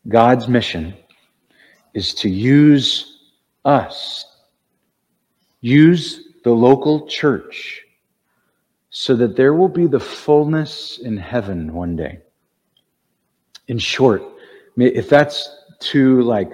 [0.07, 0.93] God's mission
[1.93, 3.19] is to use
[3.65, 4.25] us,
[5.61, 7.83] use the local church
[8.89, 12.19] so that there will be the fullness in heaven one day.
[13.67, 14.23] In short,
[14.77, 16.51] if that's too like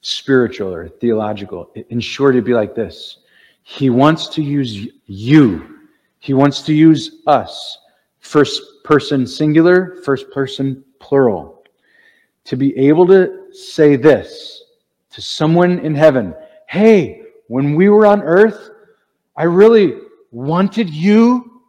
[0.00, 3.18] spiritual or theological, in short, it'd be like this.
[3.62, 5.78] He wants to use you,
[6.18, 7.78] He wants to use us,
[8.20, 11.64] first person singular, first person plural,
[12.44, 14.64] to be able to say this
[15.10, 16.34] to someone in heaven
[16.72, 18.70] Hey, when we were on earth,
[19.36, 19.98] I really
[20.30, 21.60] wanted you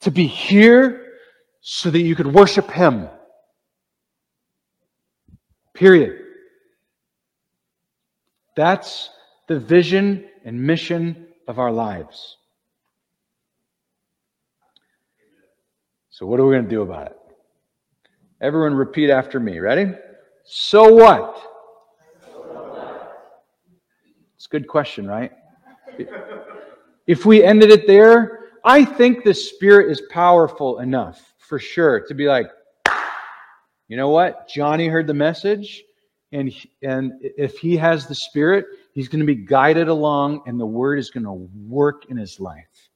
[0.00, 1.12] to be here
[1.60, 3.10] so that you could worship Him.
[5.74, 6.20] Period.
[8.56, 9.10] That's
[9.48, 12.36] the vision and mission of our lives.
[16.10, 17.16] So, what are we going to do about it?
[18.40, 19.58] Everyone, repeat after me.
[19.58, 19.92] Ready?
[20.44, 21.36] So what?
[24.36, 25.32] It's a good question, right?
[27.06, 32.14] If we ended it there, I think the Spirit is powerful enough for sure to
[32.14, 32.46] be like,
[33.88, 34.48] you know what?
[34.48, 35.84] Johnny heard the message,
[36.32, 40.66] and, and if he has the Spirit, he's going to be guided along, and the
[40.66, 42.88] Word is going to work in his life.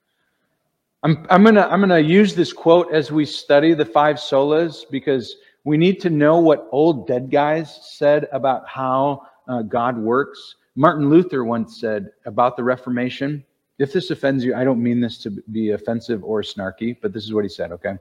[1.04, 5.36] I'm, I'm gonna I'm gonna use this quote as we study the five solas because
[5.62, 10.56] we need to know what old dead guys said about how uh, God works.
[10.74, 13.44] Martin Luther once said about the Reformation.
[13.78, 17.24] If this offends you, I don't mean this to be offensive or snarky, but this
[17.24, 17.70] is what he said.
[17.70, 17.94] Okay.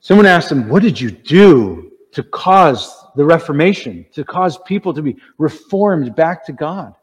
[0.00, 5.02] Someone asked him, "What did you do to cause the Reformation, to cause people to
[5.02, 6.94] be reformed back to God?"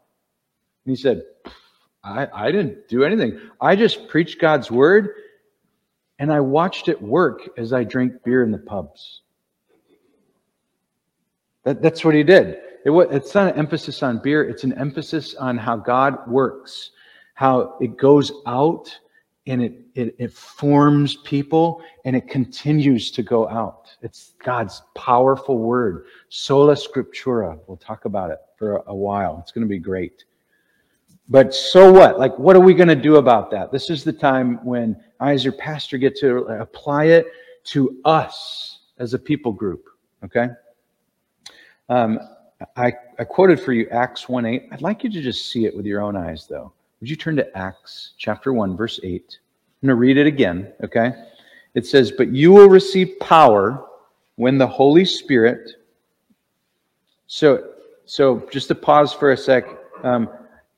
[0.84, 1.22] And he said,
[2.06, 3.40] I, I didn't do anything.
[3.60, 5.10] I just preached God's word
[6.20, 9.22] and I watched it work as I drank beer in the pubs.
[11.64, 12.58] That, that's what he did.
[12.84, 16.92] It, it's not an emphasis on beer, it's an emphasis on how God works,
[17.34, 18.96] how it goes out
[19.46, 23.96] and it, it, it forms people and it continues to go out.
[24.02, 27.58] It's God's powerful word, sola scriptura.
[27.66, 29.38] We'll talk about it for a, while.
[29.40, 30.24] It's going to be great.
[31.28, 32.18] But so what?
[32.18, 33.70] Like, what are we going to do about that?
[33.70, 37.26] This is the time when I, as your pastor, get to apply it
[37.64, 39.84] to us as a people group.
[40.24, 40.48] Okay?
[41.88, 42.18] Um,
[42.76, 44.68] I, I quoted for you Acts 1 8.
[44.72, 46.72] I'd like you to just see it with your own eyes, though.
[47.00, 49.38] Would you turn to Acts chapter 1, verse 8?
[49.82, 51.12] I'm going to read it again, okay?
[51.74, 53.84] It says, But you will receive power
[54.36, 55.72] when the Holy Spirit.
[57.26, 57.72] So,
[58.06, 59.66] so just to pause for a sec.
[60.02, 60.28] Um,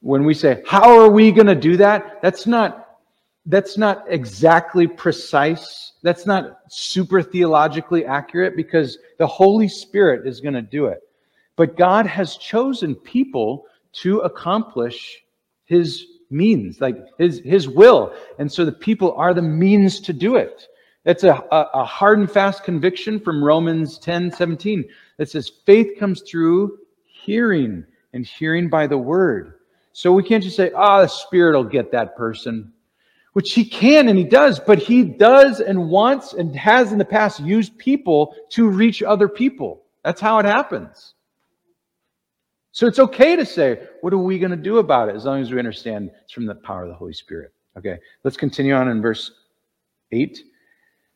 [0.00, 2.22] when we say, how are we going to do that?
[2.22, 2.98] That's not,
[3.46, 5.92] that's not exactly precise.
[6.02, 11.00] That's not super theologically accurate because the Holy Spirit is going to do it.
[11.56, 15.24] But God has chosen people to accomplish
[15.68, 18.12] his means, like his, his will.
[18.38, 20.66] And so the people are the means to do it.
[21.04, 24.84] That's a, a, a hard and fast conviction from Romans 10 17
[25.18, 29.54] that says faith comes through hearing and hearing by the word.
[29.92, 32.72] So we can't just say, ah, oh, the Spirit will get that person,
[33.32, 37.04] which He can and He does, but He does and wants and has in the
[37.04, 39.82] past used people to reach other people.
[40.04, 41.14] That's how it happens.
[42.78, 45.40] So it's okay to say, what are we going to do about it as long
[45.40, 47.52] as we understand it's from the power of the Holy Spirit.
[47.76, 49.32] Okay, let's continue on in verse
[50.12, 50.40] 8.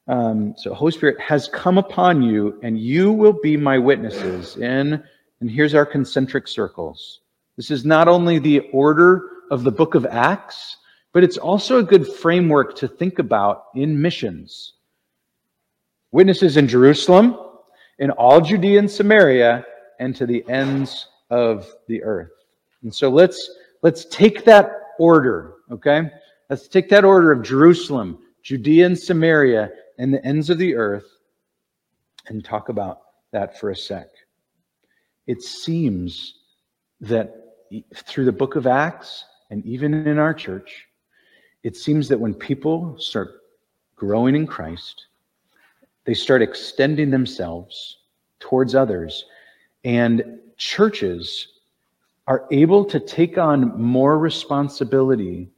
[0.09, 5.05] Um, so, Holy Spirit has come upon you, and you will be my witnesses in,
[5.41, 7.21] and here's our concentric circles
[7.57, 10.79] this is not only the order of the book of Acts,
[11.13, 14.73] but it's also a good framework to think about in missions.
[16.11, 17.39] Witnesses in Jerusalem,
[18.01, 19.65] in all Judea and Samaria,
[20.01, 22.31] and to the ends of the earth.
[22.83, 23.51] And so let's
[23.83, 26.11] let's take that order, okay?
[26.51, 31.07] Let's take that order of Jerusalem, Judea and Samaria, and the ends of the earth
[32.29, 33.01] and talk about
[33.33, 34.09] that for a sec.
[35.27, 36.39] It seems
[37.01, 37.35] that
[37.95, 40.87] through the book of Acts and even in our church,
[41.63, 43.31] it seems that when people start
[43.97, 45.07] growing in Christ,
[46.05, 47.99] they start extending themselves
[48.39, 49.25] towards others,
[49.85, 51.49] and churches
[52.27, 55.51] are able to take on more responsibility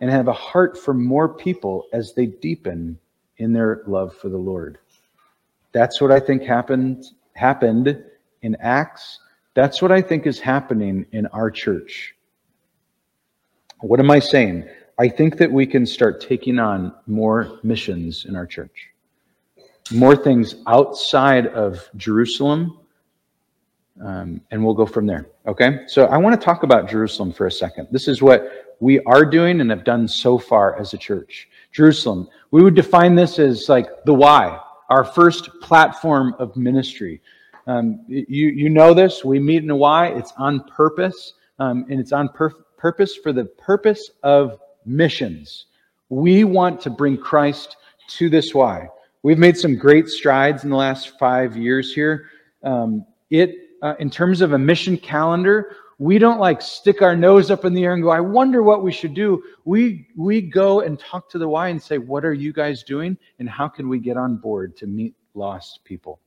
[0.00, 2.98] and have a heart for more people as they deepen
[3.38, 4.78] in their love for the Lord.
[5.72, 7.04] That's what I think happened
[7.34, 8.02] happened
[8.42, 9.20] in Acts
[9.58, 12.14] that's what I think is happening in our church.
[13.80, 14.68] What am I saying?
[15.00, 18.90] I think that we can start taking on more missions in our church,
[19.90, 22.77] more things outside of Jerusalem,
[24.04, 25.28] um, and we'll go from there.
[25.46, 25.80] Okay?
[25.86, 27.88] So I want to talk about Jerusalem for a second.
[27.90, 31.48] This is what we are doing and have done so far as a church.
[31.72, 37.20] Jerusalem, we would define this as like the Y, our first platform of ministry.
[37.66, 39.24] Um, you, you know this.
[39.24, 40.08] We meet in a Y.
[40.08, 45.66] It's on purpose, um, and it's on pur- purpose for the purpose of missions.
[46.08, 47.76] We want to bring Christ
[48.08, 48.88] to this Y.
[49.22, 52.30] We've made some great strides in the last five years here.
[52.62, 57.50] Um, it, uh, in terms of a mission calendar, we don't like stick our nose
[57.50, 59.42] up in the air and go, I wonder what we should do.
[59.64, 63.18] We, we go and talk to the Y and say, What are you guys doing?
[63.38, 66.20] And how can we get on board to meet lost people?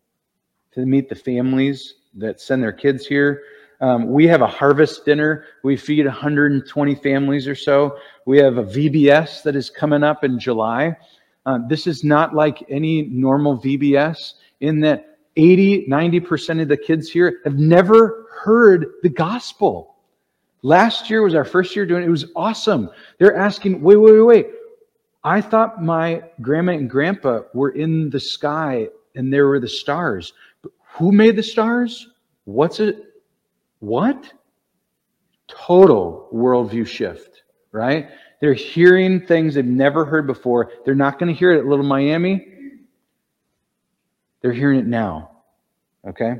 [0.73, 3.43] to meet the families that send their kids here.
[3.81, 5.45] Um, we have a harvest dinner.
[5.63, 7.97] We feed 120 families or so.
[8.25, 10.95] We have a VBS that is coming up in July.
[11.45, 17.09] Uh, this is not like any normal VBS in that 80, 90% of the kids
[17.09, 19.95] here have never heard the gospel.
[20.63, 22.07] Last year was our first year doing it.
[22.07, 22.89] It was awesome.
[23.17, 24.47] They're asking, wait, wait, wait, wait.
[25.23, 30.33] I thought my grandma and grandpa were in the sky and there were the stars.
[30.93, 32.09] Who made the stars?
[32.45, 33.05] What's it?
[33.79, 34.31] What?
[35.47, 38.09] Total worldview shift, right?
[38.39, 40.71] They're hearing things they've never heard before.
[40.85, 42.47] They're not going to hear it at Little Miami.
[44.41, 45.31] They're hearing it now.
[46.07, 46.35] Okay?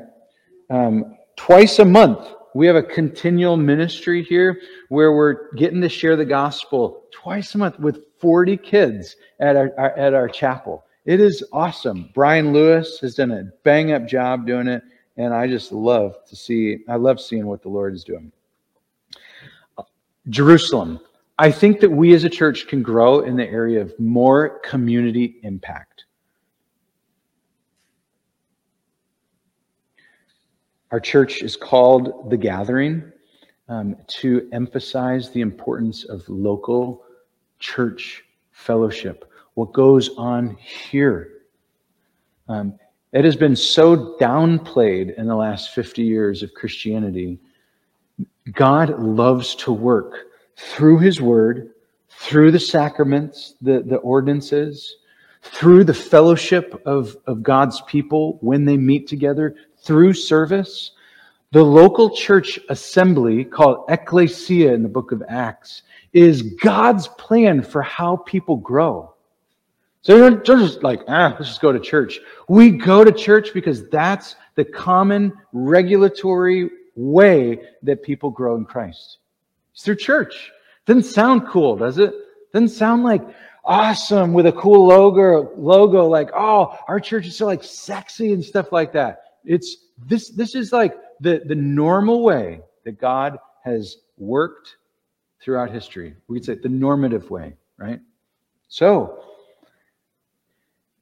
[0.69, 6.15] Um, twice a month, we have a continual ministry here where we're getting to share
[6.15, 10.83] the gospel twice a month with 40 kids at our, our at our chapel.
[11.05, 12.09] It is awesome.
[12.13, 14.83] Brian Lewis has done a bang up job doing it,
[15.17, 16.79] and I just love to see.
[16.87, 18.31] I love seeing what the Lord is doing.
[20.29, 20.99] Jerusalem.
[21.39, 25.39] I think that we as a church can grow in the area of more community
[25.41, 25.90] impact.
[30.91, 33.13] Our church is called The Gathering
[33.69, 37.05] um, to emphasize the importance of local
[37.59, 41.29] church fellowship, what goes on here.
[42.49, 42.77] Um,
[43.13, 47.39] it has been so downplayed in the last 50 years of Christianity.
[48.51, 50.27] God loves to work
[50.57, 51.71] through his word,
[52.09, 54.97] through the sacraments, the, the ordinances,
[55.41, 60.91] through the fellowship of, of God's people when they meet together, through service.
[61.51, 67.81] The local church assembly, called ecclesia in the book of Acts, is God's plan for
[67.81, 69.13] how people grow.
[70.01, 72.19] So they're just like, ah, let's just go to church.
[72.47, 79.17] We go to church because that's the common regulatory way that people grow in Christ.
[79.73, 80.51] It's through church.
[80.85, 82.13] Doesn't sound cool, does it?
[82.51, 83.21] Doesn't sound like
[83.63, 88.43] awesome with a cool logo, logo like, oh, our church is so like sexy and
[88.43, 89.30] stuff like that.
[89.45, 89.77] It's
[90.07, 94.77] this this is like the, the normal way that God has worked
[95.41, 96.15] throughout history.
[96.27, 97.99] We could say the normative way, right?
[98.67, 99.23] So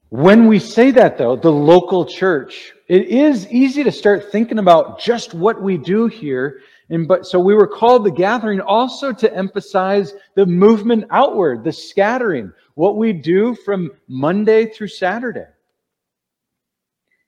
[0.10, 5.00] when we say that though, the local church, it is easy to start thinking about
[5.00, 9.34] just what we do here and but so we were called the gathering also to
[9.36, 15.46] emphasize the movement outward, the scattering, what we do from Monday through Saturday.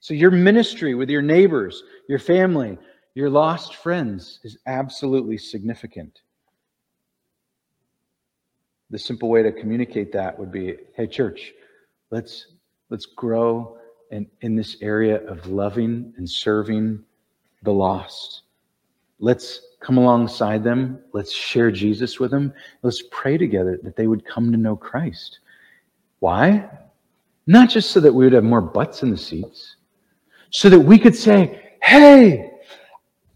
[0.02, 2.78] So your ministry with your neighbors, your family,
[3.14, 6.22] your lost friends is absolutely significant.
[8.90, 11.54] The simple way to communicate that would be, hey church,
[12.10, 12.48] let's
[12.90, 13.78] let's grow
[14.12, 17.02] in, in this area of loving and serving
[17.64, 18.42] the lost
[19.24, 21.00] Let's come alongside them.
[21.14, 22.54] Let's share Jesus with them.
[22.82, 25.40] Let's pray together that they would come to know Christ.
[26.20, 26.68] Why?
[27.46, 29.76] Not just so that we would have more butts in the seats,
[30.52, 32.52] so that we could say, hey,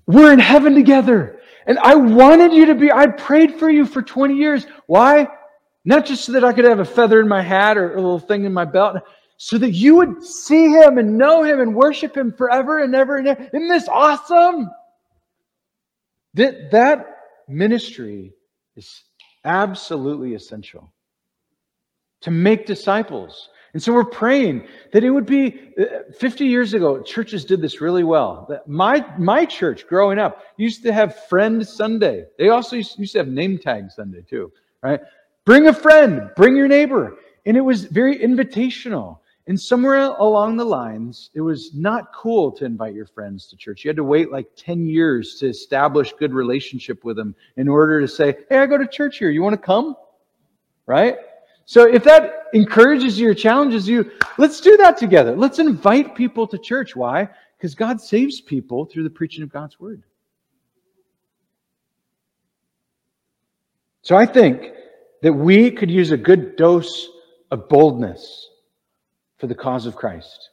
[0.05, 1.39] we're in heaven together.
[1.65, 4.67] And I wanted you to be, I prayed for you for 20 years.
[4.85, 5.27] Why?
[5.83, 8.19] Not just so that I could have a feather in my hat or a little
[8.19, 8.97] thing in my belt,
[9.37, 13.17] so that you would see him and know him and worship him forever and ever
[13.17, 13.49] and ever.
[13.53, 14.69] Isn't this awesome?
[16.35, 18.33] That, that ministry
[18.75, 19.03] is
[19.43, 20.91] absolutely essential
[22.21, 23.49] to make disciples.
[23.75, 27.81] And so we're praying that it would be uh, 50 years ago, churches did this
[27.81, 28.49] really well.
[28.65, 32.23] My, my church growing up used to have Friend Sunday.
[32.37, 34.49] They also used to have Name Tag Sunday too,
[34.81, 35.01] right?
[35.43, 37.17] Bring a friend, bring your neighbor.
[37.45, 39.19] And it was very invitational.
[39.47, 43.83] And somewhere along the lines, it was not cool to invite your friends to church.
[43.83, 47.99] You had to wait like 10 years to establish good relationship with them in order
[47.99, 49.29] to say, Hey, I go to church here.
[49.29, 49.97] You want to come?
[50.85, 51.17] Right?
[51.65, 55.35] So if that encourages you or challenges you, let's do that together.
[55.35, 56.95] Let's invite people to church.
[56.95, 57.27] Why?
[57.57, 60.03] Because God saves people through the preaching of God's word.
[64.03, 64.73] So I think
[65.23, 67.09] that we could use a good dose
[67.49, 68.49] of boldness
[69.39, 70.51] for the cause of Christ.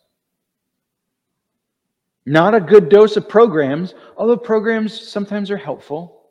[2.25, 6.23] Not a good dose of programs, although programs sometimes are helpful,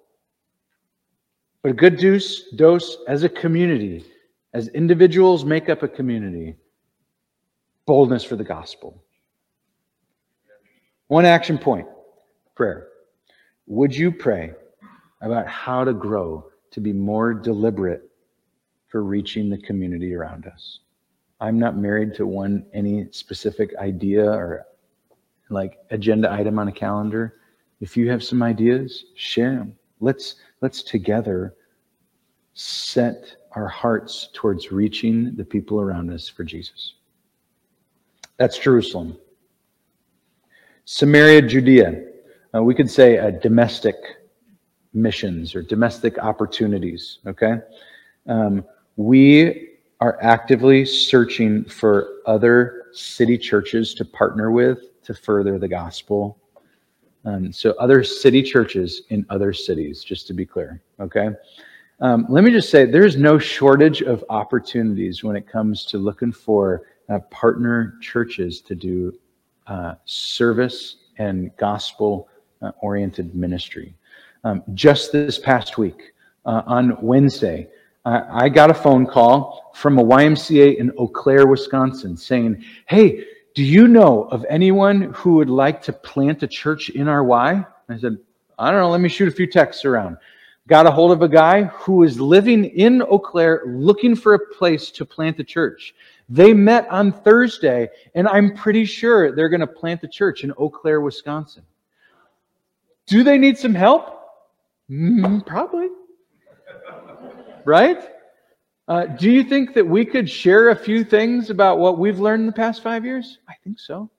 [1.61, 4.05] but a good dose, dose as a community,
[4.53, 6.55] as individuals make up a community,
[7.85, 9.03] boldness for the gospel.
[11.07, 11.87] One action point
[12.55, 12.87] prayer.
[13.67, 14.51] Would you pray
[15.21, 18.09] about how to grow to be more deliberate
[18.87, 20.79] for reaching the community around us?
[21.39, 24.65] I'm not married to one any specific idea or
[25.49, 27.37] like agenda item on a calendar.
[27.79, 29.75] If you have some ideas, share them.
[29.99, 31.55] Let's let's together
[32.53, 36.95] set our hearts towards reaching the people around us for Jesus.
[38.37, 39.17] That's Jerusalem.
[40.85, 42.03] Samaria, Judea.
[42.53, 43.95] Uh, we could say a domestic
[44.93, 47.19] missions or domestic opportunities.
[47.25, 47.57] Okay,
[48.27, 48.65] um,
[48.97, 56.37] we are actively searching for other city churches to partner with to further the gospel.
[57.23, 61.29] Um, so, other city churches in other cities, just to be clear, okay?
[62.01, 66.31] Um, let me just say there's no shortage of opportunities when it comes to looking
[66.31, 69.13] for uh, partner churches to do
[69.67, 72.27] uh, service and gospel
[72.63, 73.93] uh, oriented ministry.
[74.43, 76.13] Um, just this past week,
[76.45, 77.67] uh, on Wednesday,
[78.03, 83.63] I got a phone call from a YMCA in Eau Claire, Wisconsin, saying, Hey, do
[83.63, 87.63] you know of anyone who would like to plant a church in our Y?
[87.89, 88.17] I said,
[88.57, 90.17] I don't know, let me shoot a few texts around.
[90.67, 94.39] Got a hold of a guy who is living in Eau Claire looking for a
[94.53, 95.95] place to plant the church.
[96.29, 100.53] They met on Thursday, and I'm pretty sure they're going to plant the church in
[100.57, 101.63] Eau Claire, Wisconsin.
[103.07, 104.19] Do they need some help?
[104.89, 105.89] Mm, probably.
[107.65, 108.01] Right?
[108.87, 112.41] Uh, do you think that we could share a few things about what we've learned
[112.41, 113.39] in the past five years?
[113.47, 114.09] I think so.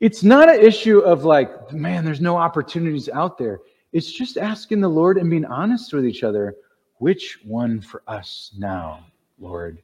[0.00, 3.60] It's not an issue of like, man, there's no opportunities out there.
[3.94, 6.56] It's just asking the Lord and being honest with each other.
[6.98, 9.06] Which one for us now,
[9.38, 9.82] Lord?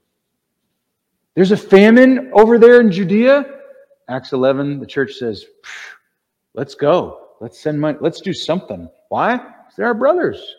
[1.34, 3.44] There's a famine over there in Judea.
[4.08, 5.46] Acts 11, the church says,
[6.54, 7.28] let's go.
[7.40, 7.98] Let's send money.
[8.00, 8.88] Let's do something.
[9.10, 9.40] Why?
[9.76, 10.56] They're our brothers.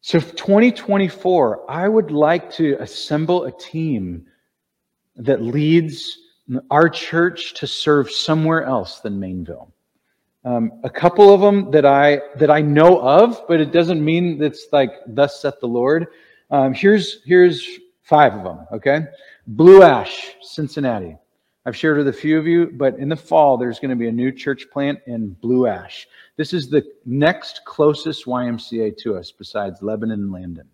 [0.00, 4.26] So, 2024, I would like to assemble a team
[5.14, 6.18] that leads
[6.72, 9.70] our church to serve somewhere else than Maineville.
[10.44, 14.42] Um, a couple of them that I that I know of, but it doesn't mean
[14.42, 16.06] it's like thus saith the Lord.
[16.50, 17.66] Um, here's here's
[18.02, 18.66] five of them.
[18.72, 19.00] Okay,
[19.46, 21.16] Blue Ash, Cincinnati.
[21.66, 24.08] I've shared with a few of you, but in the fall there's going to be
[24.08, 26.06] a new church plant in Blue Ash.
[26.36, 30.68] This is the next closest YMCA to us besides Lebanon and Landen.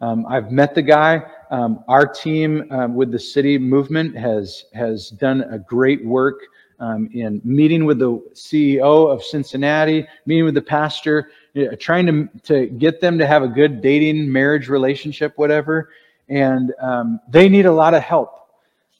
[0.00, 1.22] Um, I've met the guy.
[1.50, 6.40] Um, our team um, with the city movement has has done a great work
[6.80, 12.06] um, in meeting with the CEO of Cincinnati, meeting with the pastor, you know, trying
[12.06, 15.90] to to get them to have a good dating, marriage relationship, whatever.
[16.28, 18.50] And um, they need a lot of help.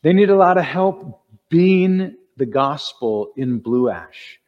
[0.02, 4.38] They need a lot of help being the gospel in Blue Ash.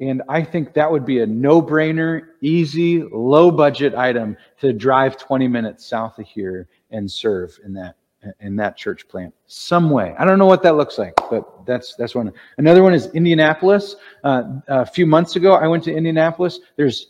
[0.00, 5.16] And I think that would be a no brainer, easy, low budget item to drive
[5.16, 7.96] 20 minutes south of here and serve in that
[8.40, 10.14] in that church plant some way.
[10.18, 12.32] I don't know what that looks like, but that's that's one.
[12.58, 13.96] Another one is Indianapolis.
[14.24, 16.60] Uh, a few months ago, I went to Indianapolis.
[16.76, 17.08] There's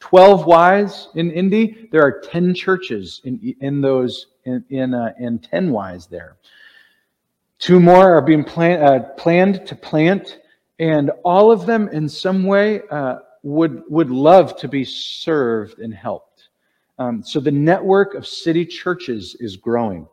[0.00, 1.88] 12 Ys in Indy.
[1.92, 6.36] There are 10 churches in in those in in, uh, in 10 Ys there.
[7.58, 10.38] Two more are being plan, uh, planned to plant
[10.78, 15.94] and all of them in some way uh, would would love to be served and
[15.94, 16.48] helped.
[16.98, 20.06] Um, so the network of city churches is growing.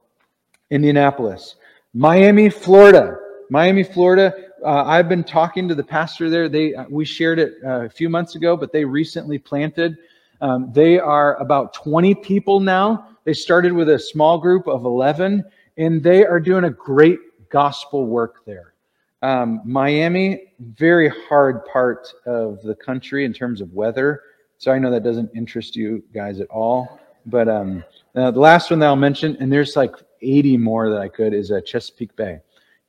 [0.72, 1.56] Indianapolis,
[1.94, 3.18] Miami, Florida,
[3.50, 4.34] Miami, Florida.
[4.64, 6.48] Uh, I've been talking to the pastor there.
[6.50, 9.98] They uh, we shared it uh, a few months ago, but they recently planted.
[10.40, 13.10] Um, they are about 20 people now.
[13.26, 15.44] They started with a small group of 11,
[15.78, 17.20] and they are doing a great
[17.50, 18.74] gospel work there.
[19.22, 24.22] Um, Miami, very hard part of the country in terms of weather.
[24.58, 27.00] So I know that doesn't interest you guys at all.
[27.28, 27.84] But um,
[28.16, 31.34] uh, the last one that I'll mention, and there's like 80 more that I could,
[31.34, 32.40] is uh, Chesapeake Bay.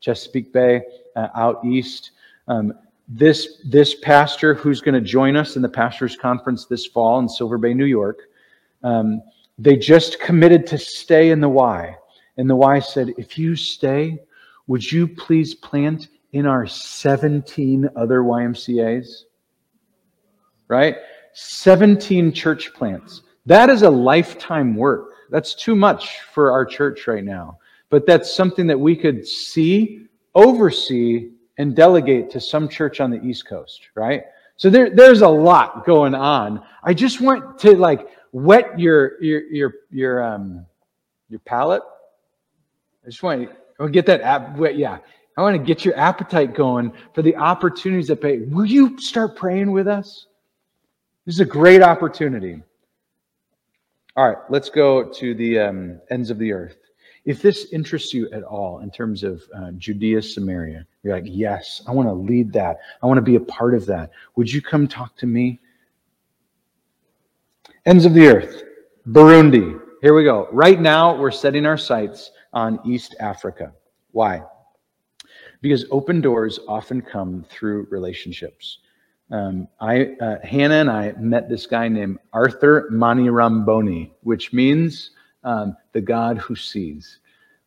[0.01, 0.83] Chesapeake Bay
[1.17, 2.13] uh, out east.
[2.49, 2.73] Um,
[3.09, 7.29] this this pastor who's going to join us in the pastors conference this fall in
[7.29, 8.21] Silver Bay, New York,
[8.83, 9.23] um,
[9.59, 11.97] they just committed to stay in the Y.
[12.37, 14.19] And the Y said, if you stay,
[14.67, 19.25] would you please plant in our 17 other YMCAs,
[20.69, 20.97] right?
[21.35, 23.23] 17 church plants.
[23.47, 25.12] That is a lifetime work.
[25.33, 27.59] That's too much for our church right now.
[27.89, 33.21] But that's something that we could see, oversee, and delegate to some church on the
[33.23, 34.25] East Coast, right?
[34.57, 36.63] So there, there's a lot going on.
[36.85, 40.67] I just want to like wet your your your your um
[41.31, 41.83] your palate.
[43.05, 44.77] I just want to get that app wet.
[44.77, 44.99] Yeah,
[45.39, 48.41] I want to get your appetite going for the opportunities that pay.
[48.41, 50.27] Will you start praying with us?
[51.25, 52.63] This is a great opportunity.
[54.17, 56.77] All right, let's go to the um, ends of the earth.
[57.25, 61.83] If this interests you at all in terms of uh, Judea, Samaria, you're like, yes,
[61.87, 62.79] I want to lead that.
[63.03, 64.11] I want to be a part of that.
[64.37, 65.61] Would you come talk to me?
[67.87, 68.65] Ends of the earth,
[69.09, 69.81] Burundi.
[70.03, 70.49] Here we go.
[70.53, 73.73] Right now, we're setting our sights on East Africa.
[74.11, 74.43] Why?
[75.63, 78.79] because open doors often come through relationships.
[79.33, 85.13] Um, I, uh, Hannah and I met this guy named Arthur Maniramboni, which means
[85.43, 87.19] um, the God who sees.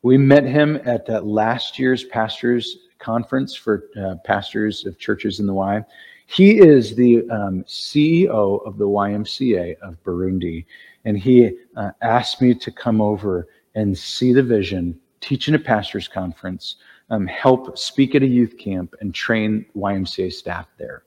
[0.03, 5.47] We met him at uh, last year's pastors conference for uh, pastors of churches in
[5.47, 5.83] the Y.
[6.27, 10.65] He is the um, CEO of the YMCA of Burundi,
[11.03, 15.59] and he uh, asked me to come over and see the vision, teach in a
[15.59, 16.75] pastor's conference,
[17.09, 21.03] um, help speak at a youth camp, and train YMCA staff there.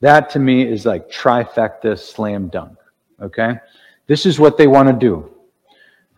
[0.00, 2.78] That to me is like trifecta slam dunk.
[3.20, 3.54] Okay?
[4.06, 5.30] This is what they want to do.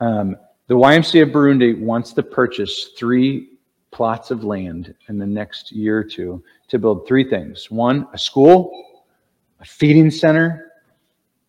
[0.01, 3.49] Um, the YMCA of Burundi wants to purchase three
[3.91, 8.19] plots of land in the next year or two to build three things one, a
[8.19, 9.03] school,
[9.61, 10.73] a feeding center,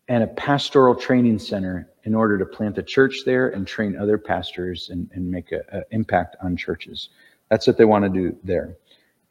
[0.08, 4.18] and a pastoral training center in order to plant a church there and train other
[4.18, 7.10] pastors and, and make an impact on churches.
[7.48, 8.76] That's what they want to do there.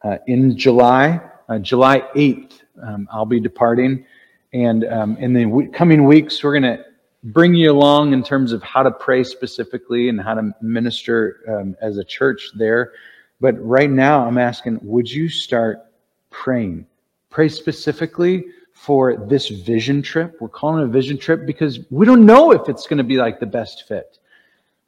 [0.04, 1.20] Uh, in July,
[1.50, 4.06] uh, July 8th, um, I'll be departing.
[4.54, 6.86] And um, in the w- coming weeks, we're going to
[7.24, 11.76] bring you along in terms of how to pray specifically and how to minister um,
[11.82, 12.94] as a church there.
[13.40, 15.86] But right now, I'm asking, would you start
[16.30, 16.86] praying?
[17.30, 20.38] Pray specifically for this vision trip.
[20.40, 23.18] We're calling it a vision trip because we don't know if it's going to be
[23.18, 24.18] like the best fit.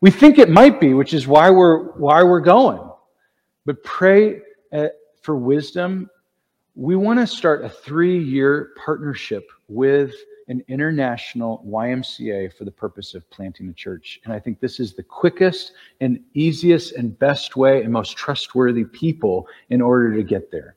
[0.01, 2.89] We think it might be, which is why we're why we're going.
[3.66, 4.41] But pray
[4.72, 4.88] uh,
[5.22, 6.10] for wisdom.
[6.76, 10.11] We want to start a three-year partnership with
[10.47, 14.19] an international YMCA for the purpose of planting a church.
[14.26, 18.86] And I think this is the quickest and easiest and best way and most trustworthy
[18.86, 20.76] people in order to get there.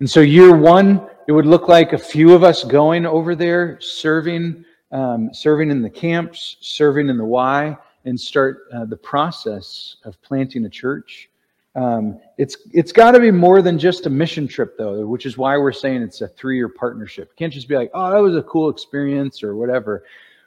[0.00, 3.80] And so, year one, it would look like a few of us going over there,
[3.80, 9.96] serving, um, serving in the camps, serving in the Y, and start uh, the process
[10.04, 11.30] of planting a church.
[11.76, 15.36] Um, it's it's got to be more than just a mission trip, though, which is
[15.36, 17.36] why we're saying it's a three-year partnership.
[17.36, 20.04] Can't just be like, oh, that was a cool experience or whatever.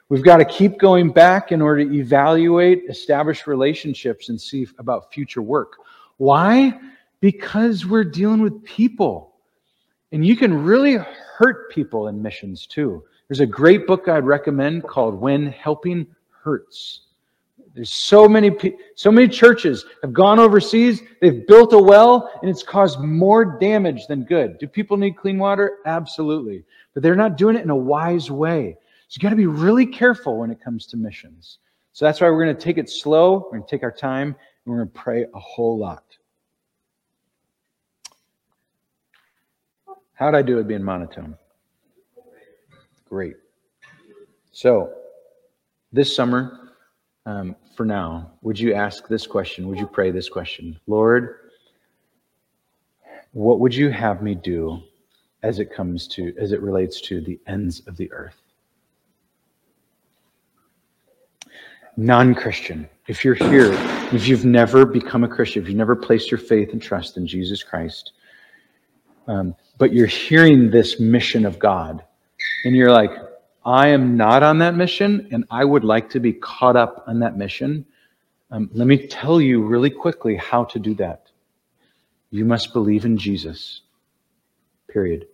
[0.08, 5.12] We've got to keep going back in order to evaluate, establish relationships, and see about
[5.12, 5.74] future work.
[6.16, 6.76] Why?
[7.20, 9.34] Because we're dealing with people,
[10.10, 13.04] and you can really hurt people in missions too.
[13.28, 16.08] There's a great book I'd recommend called "When Helping
[16.42, 17.02] Hurts."
[17.74, 18.50] There's so many
[18.96, 24.06] so many churches have gone overseas, they've built a well and it's caused more damage
[24.08, 24.58] than good.
[24.58, 25.78] Do people need clean water?
[25.86, 26.64] Absolutely.
[26.94, 28.76] But they're not doing it in a wise way.
[29.08, 31.58] So you got to be really careful when it comes to missions.
[31.92, 34.28] So that's why we're going to take it slow, we're going to take our time,
[34.28, 36.04] and we're going to pray a whole lot.
[40.14, 41.36] How'd I do it being monotone?
[43.08, 43.36] Great.
[44.52, 44.92] So,
[45.92, 46.69] this summer,
[47.30, 49.68] um, for now, would you ask this question?
[49.68, 50.78] Would you pray this question?
[50.88, 51.36] Lord,
[53.32, 54.82] what would you have me do
[55.44, 58.36] as it comes to, as it relates to the ends of the earth?
[61.96, 63.72] Non Christian, if you're here,
[64.12, 67.26] if you've never become a Christian, if you've never placed your faith and trust in
[67.26, 68.12] Jesus Christ,
[69.28, 72.02] um, but you're hearing this mission of God,
[72.64, 73.10] and you're like,
[73.64, 77.20] I am not on that mission and I would like to be caught up on
[77.20, 77.84] that mission,
[78.50, 81.30] um, let me tell you really quickly how to do that.
[82.30, 83.82] You must believe in Jesus,
[84.88, 85.26] period.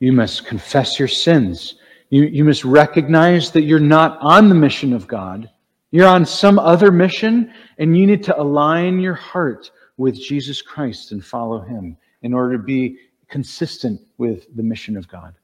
[0.00, 1.76] You must confess your sins.
[2.10, 5.50] You, you must recognize that you're not on the mission of God.
[5.90, 11.12] You're on some other mission, and you need to align your heart with Jesus Christ
[11.12, 12.96] and follow him in order to be
[13.28, 15.34] consistent with the mission of God.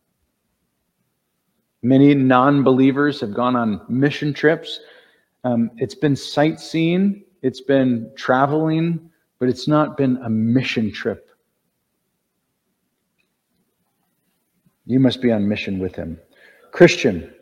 [1.87, 4.81] Many non believers have gone on mission trips.
[5.45, 9.09] Um, it's been sightseeing, it's been traveling,
[9.39, 11.31] but it's not been a mission trip.
[14.87, 16.19] You must be on mission with him.
[16.73, 17.33] Christian,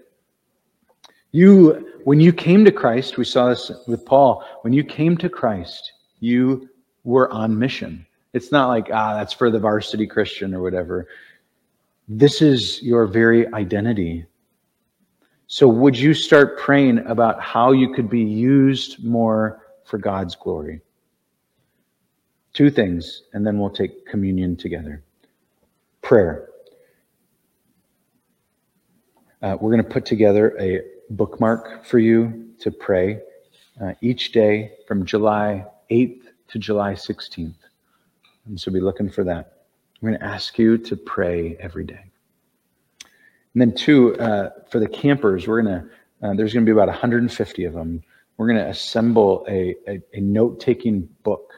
[1.32, 5.30] you, when you came to Christ, we saw this with Paul, when you came to
[5.30, 5.90] Christ,
[6.20, 6.68] you
[7.04, 8.04] were on mission.
[8.34, 11.08] It's not like, ah, that's for the varsity Christian or whatever.
[12.08, 14.26] This is your very identity.
[15.46, 20.80] So, would you start praying about how you could be used more for God's glory?
[22.54, 25.02] Two things, and then we'll take communion together.
[26.00, 26.48] Prayer.
[29.42, 30.80] Uh, we're going to put together a
[31.10, 33.20] bookmark for you to pray
[33.82, 37.54] uh, each day from July 8th to July 16th.
[38.46, 39.64] And so be looking for that.
[40.00, 42.13] I'm going to ask you to pray every day.
[43.54, 45.88] And then two, uh, for the campers, we're gonna
[46.22, 48.02] uh, there's gonna be about 150 of them.
[48.36, 51.52] We're gonna assemble a, a, a note-taking book.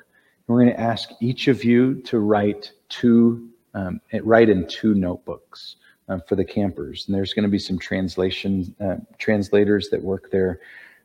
[0.47, 5.77] And we're gonna ask each of you to write two um, write in two notebooks
[6.09, 7.07] uh, for the campers.
[7.07, 10.61] And there's gonna be some translation uh, translators that work there.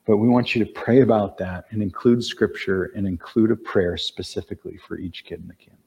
[0.06, 3.96] But we want you to pray about that and include scripture and include a prayer
[3.98, 5.78] specifically for each kid in the camp.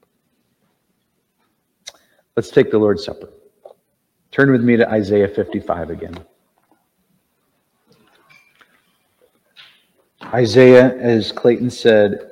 [2.35, 3.29] Let's take the Lord's Supper.
[4.35, 6.13] Turn with me to Isaiah 55 again.
[10.25, 12.31] Isaiah, as Clayton said,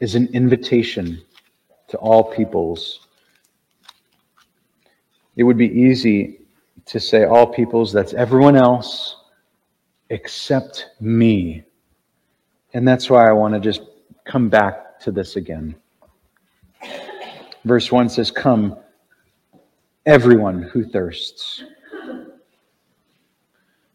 [0.00, 1.20] is an invitation
[1.88, 3.06] to all peoples.
[5.36, 6.38] It would be easy
[6.86, 9.16] to say all peoples, that's everyone else
[10.08, 11.64] except me.
[12.72, 13.82] And that's why I want to just
[14.24, 15.74] come back to this again.
[17.66, 18.78] Verse 1 says, Come,
[20.06, 21.64] everyone who thirsts.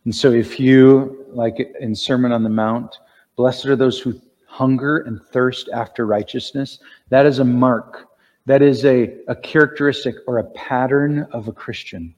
[0.05, 2.97] And so, if you, like in Sermon on the Mount,
[3.35, 6.79] blessed are those who hunger and thirst after righteousness,
[7.09, 8.07] that is a mark,
[8.45, 12.15] that is a, a characteristic or a pattern of a Christian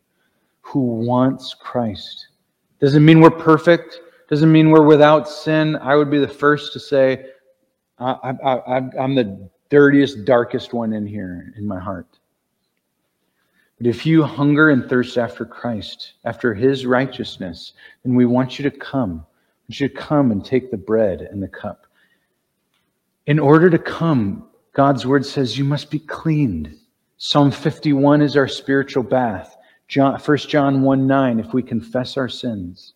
[0.62, 2.28] who wants Christ.
[2.80, 5.76] Doesn't mean we're perfect, doesn't mean we're without sin.
[5.76, 7.26] I would be the first to say,
[8.00, 12.08] I, I, I, I'm the dirtiest, darkest one in here in my heart.
[13.82, 17.74] But if you hunger and thirst after Christ, after his righteousness,
[18.04, 19.10] then we want you to come.
[19.10, 21.88] We want you to come and take the bread and the cup.
[23.26, 26.78] In order to come, God's word says you must be cleaned.
[27.18, 29.58] Psalm 51 is our spiritual bath.
[29.88, 32.94] John, 1 John 1 9, if we confess our sins.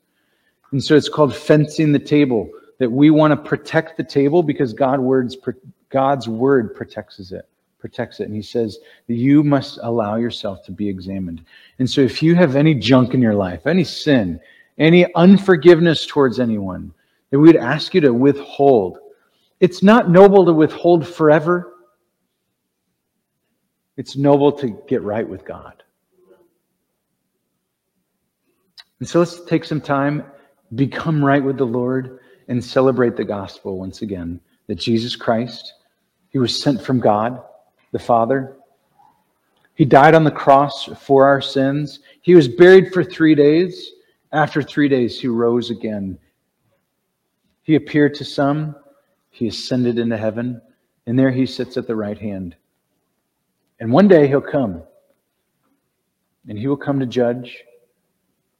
[0.72, 4.72] And so it's called fencing the table, that we want to protect the table because
[4.72, 5.36] God words,
[5.90, 7.50] God's word protects it.
[7.86, 8.24] Protects it.
[8.24, 11.46] And he says you must allow yourself to be examined.
[11.78, 14.40] And so if you have any junk in your life, any sin,
[14.80, 16.92] any unforgiveness towards anyone,
[17.30, 18.98] that we would ask you to withhold.
[19.60, 21.76] It's not noble to withhold forever.
[23.98, 25.84] It's noble to get right with God.
[29.00, 30.24] And so let's take some time,
[30.74, 32.18] become right with the Lord,
[32.48, 35.74] and celebrate the gospel once again that Jesus Christ,
[36.30, 37.44] He was sent from God,
[37.96, 38.58] the Father.
[39.76, 42.00] He died on the cross for our sins.
[42.22, 43.94] He was buried for three days.
[44.34, 46.18] After three days, He rose again.
[47.64, 48.76] He appeared to some,
[49.30, 50.62] He ascended into heaven,
[51.08, 52.58] and there He sits at the right hand.
[53.80, 54.84] And one day He'll come,
[56.50, 57.64] and He will come to judge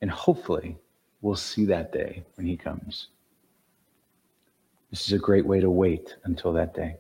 [0.02, 0.78] and hopefully,
[1.22, 3.08] we'll see that day when he comes.
[4.92, 6.98] This is a great way to wait until that day,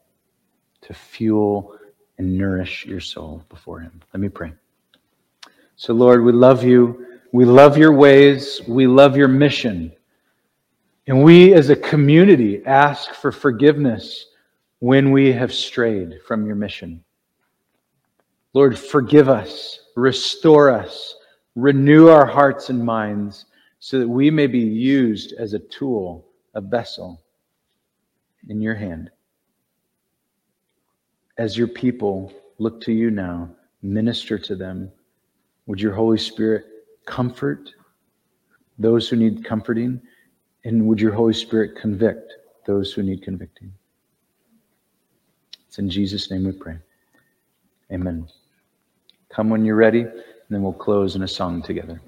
[0.81, 1.77] to fuel
[2.17, 4.01] and nourish your soul before him.
[4.13, 4.53] Let me pray.
[5.75, 7.05] So, Lord, we love you.
[7.31, 8.61] We love your ways.
[8.67, 9.91] We love your mission.
[11.07, 14.27] And we as a community ask for forgiveness
[14.79, 17.03] when we have strayed from your mission.
[18.53, 21.15] Lord, forgive us, restore us,
[21.55, 23.45] Renew our hearts and minds
[23.79, 27.23] so that we may be used as a tool, a vessel
[28.49, 29.09] in your hand.
[31.37, 33.49] As your people look to you now,
[33.81, 34.91] minister to them.
[35.67, 36.65] Would your Holy Spirit
[37.05, 37.71] comfort
[38.77, 40.01] those who need comforting?
[40.63, 42.33] And would your Holy Spirit convict
[42.65, 43.73] those who need convicting?
[45.67, 46.77] It's in Jesus' name we pray.
[47.91, 48.27] Amen.
[49.29, 51.99] Come when you're ready and then we'll close in a song together.